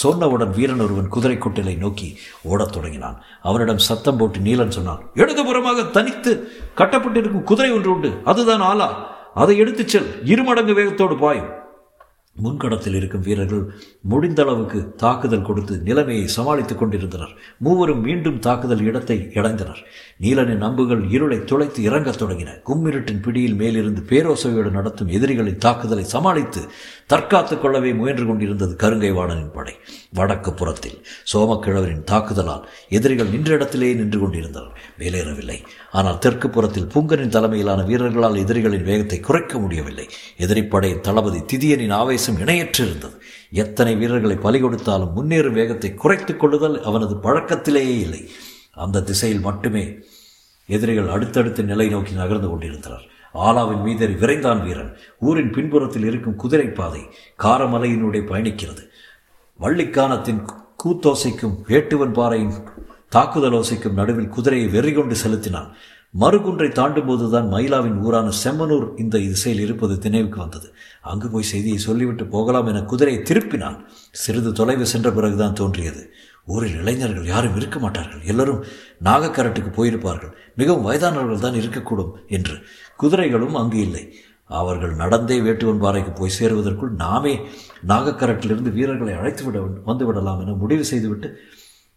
சொன்னவுடன் 0.04 0.56
வீரன் 0.56 0.80
ஒருவன் 0.80 1.08
குதிரை 1.08 1.38
கொட்டிலை 1.38 1.78
நோக்கி 1.78 2.20
ஓடத் 2.44 2.72
தொடங்கினான். 2.72 3.22
அவனிடம் 3.42 3.78
சத்தம் 3.78 4.18
போட்டு 4.18 4.40
நீலன் 4.40 4.70
சொன்னான் 4.70 5.10
இடதுபுறமாக 5.16 5.92
தனித்து 5.92 6.52
கட்டப்பட்டிருக்கும் 6.76 7.44
குதிரை 7.44 7.72
ஒன்று 7.72 7.94
உண்டு. 7.94 8.22
அதுதான் 8.26 8.62
ஆலா. 8.62 8.94
அதை 9.34 9.58
எடுத்துச் 9.58 9.88
செல். 9.88 10.26
இருமடங்கு 10.26 10.74
வேகத்தோடு 10.74 11.18
பாயும். 11.18 11.57
முன்கடத்தில் 12.44 12.94
இருக்கும் 12.94 13.22
வீரர்கள் 13.22 13.74
முடிந்த 14.02 14.44
அளவுக்கு 14.44 14.94
தாக்குதல் 14.96 15.42
கொடுத்து 15.42 15.78
நிலைமையை 15.78 16.28
சமாளித்துக் 16.28 16.78
கொண்டிருந்தனர். 16.78 17.30
மூவரும் 17.58 18.02
மீண்டும் 18.02 18.40
தாக்குதல் 18.40 18.82
இடத்தை 18.82 19.30
இடைந்தனர் 19.34 19.86
நீலனின் 20.22 20.60
அம்புகள் 20.60 21.10
இருளை 21.10 21.44
துளைத்து 21.44 21.84
இறங்கத் 21.84 22.22
தொடங்கின. 22.22 22.62
கும்மிருட்டின் 22.62 23.22
பிடியில் 23.22 23.56
மேலிருந்து 23.56 24.02
பேரோசையோடு 24.10 24.72
நடத்தும் 24.72 25.08
எதிரிகளின் 25.08 25.58
தாக்குதலை 25.58 26.04
சமாளித்து 26.04 26.62
தற்காத்துக் 27.08 27.62
கொள்ளவே 27.62 27.94
முயன்று 27.94 28.26
கொண்டிருந்தது 28.26 28.76
கருங்கைவாணனின் 28.84 29.54
படை. 29.54 29.76
வடக்கு 30.14 30.54
புறத்தில் 30.54 31.06
சோமக்கிழவரின் 31.34 32.04
தாக்குதலால் 32.04 32.64
எதிரிகள் 32.90 33.28
நின்ற 33.28 33.54
இடத்திலேயே 33.54 33.94
நின்று 33.94 34.20
கொண்டிருந்தனர். 34.20 34.72
மேலேறவில்லை. 35.00 35.62
ஆனால் 35.92 36.18
தெற்கு 36.18 36.50
புறத்தில் 36.50 36.88
புங்கனின் 36.94 37.28
தலைமையிலான 37.28 37.82
வீரர்களால் 37.82 38.38
எதிரிகளின் 38.38 38.84
வேகத்தை 38.84 39.20
குறைக்க 39.20 39.60
முடியவில்லை. 39.60 40.08
எதிரிப்படையின் 40.38 41.00
தளபதி 41.00 41.40
திதியனின் 41.40 42.26
ஆவேசம் 42.28 42.48
இணையற்று 42.48 42.86
இருந்தது 42.86 43.22
எத்தனை 43.52 43.96
வீரர்களை 43.96 44.36
பலி 44.36 44.60
கொடுத்தாலும் 44.60 45.14
முன்னேறும் 45.18 45.58
வேகத்தை 45.60 45.90
குறைத்துக் 45.94 46.40
கொள்ளுதல் 46.40 46.84
அவனது 46.84 47.16
பழக்கத்திலேயே 47.16 47.98
இல்லை. 48.06 48.22
அந்த 48.76 49.02
திசையில் 49.02 49.40
மட்டுமே 49.40 49.84
எதிரிகள் 50.68 51.08
அடுத்தடுத்து 51.08 51.64
நிலை 51.64 51.88
நோக்கி 51.90 52.14
நகர்ந்து 52.14 52.50
கொண்டிருந்தனர். 52.50 53.06
ஆலாவின் 53.34 53.84
மீதேறி 53.88 54.16
விரைந்தான் 54.24 54.64
வீரன். 54.64 54.92
ஊரின் 55.20 55.52
பின்புறத்தில் 55.52 56.08
இருக்கும் 56.10 56.36
குதிரை 56.36 56.68
பாதை 56.68 57.04
காரமலையினுடைய 57.44 58.24
பயணிக்கிறது. 58.32 58.84
வள்ளிக்கானத்தின் 59.60 60.42
கூத்தோசைக்கும் 60.84 61.58
வேட்டுவன் 61.68 62.14
பாறையின் 62.14 62.54
தாக்குதல் 63.10 63.58
ஓசைக்கும் 63.62 64.00
நடுவில் 64.00 64.34
குதிரையை 64.38 64.68
வெறி 64.70 64.92
கொண்டு 64.92 65.16
செலுத்தினான். 65.16 65.70
மறுகுன்றை 66.20 66.68
தாண்டும்போதுதான் 66.70 67.48
மயிலாவின் 67.54 67.98
ஊரான 68.02 68.32
செம்மனூர் 68.44 69.00
இந்த 69.00 69.18
திசையில் 69.18 69.62
இருப்பது 69.62 69.98
நினைவுக்கு 70.04 70.40
வந்தது. 70.40 70.74
அங்கு 71.02 71.30
போய் 71.30 71.44
செய்தியை 71.44 71.78
சொல்லிவிட்டு 71.78 72.26
போகலாம் 72.26 72.66
என 72.66 72.82
குதிரையை 72.82 73.24
திருப்பினான். 73.24 73.78
சிறிது 74.12 74.52
தொலைவு 74.52 74.86
சென்ற 74.86 75.12
பிறகுதான் 75.12 75.54
தோன்றியது. 75.54 76.14
ஊரில் 76.46 76.76
இளைஞர்கள் 76.76 77.26
யாரும் 77.26 77.56
இருக்க 77.56 77.80
மாட்டார்கள். 77.80 78.22
எல்லோரும் 78.22 78.64
நாகக்கரட்டுக்கு 79.04 79.72
போயிருப்பார்கள். 79.78 80.34
மிகவும் 80.56 80.84
வயதானவர்கள் 80.84 81.40
தான் 81.40 81.54
இருக்கக்கூடும் 81.54 82.12
என்று. 82.28 82.56
குதிரைகளும் 82.98 83.56
அங்கு 83.56 83.80
இல்லை. 83.80 84.14
அவர்கள் 84.46 84.96
நடந்தே 84.96 85.40
வேட்டுவன் 85.40 85.80
பாறைக்கு 85.80 86.12
போய் 86.12 86.38
சேருவதற்குள் 86.40 86.90
நாமே 86.90 87.40
நாகக்கரட்டிலிருந்து 87.88 88.72
வீரர்களை 88.74 89.14
அழைத்து 89.14 89.46
விட 89.46 89.60
வந்து 89.86 90.06
விடலாம் 90.06 90.40
என 90.40 90.52
முடிவு 90.52 90.84
செய்துவிட்டு 90.84 91.38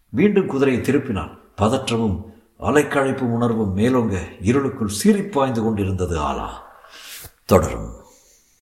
மீண்டும் 0.08 0.46
குதிரையை 0.46 0.82
திருப்பினான். 0.82 1.38
பதற்றமும் 1.56 2.29
அலைக்கழைப்பு 2.60 3.20
உணர்வு 3.20 3.66
மேலோங்க 3.66 4.18
இருளுக்குள் 4.40 4.90
சீறிப்பாய்ந்து 5.04 5.62
கொண்டிருந்தது 5.62 6.18
ஆலா. 6.18 6.48
தொடரும். 7.44 7.99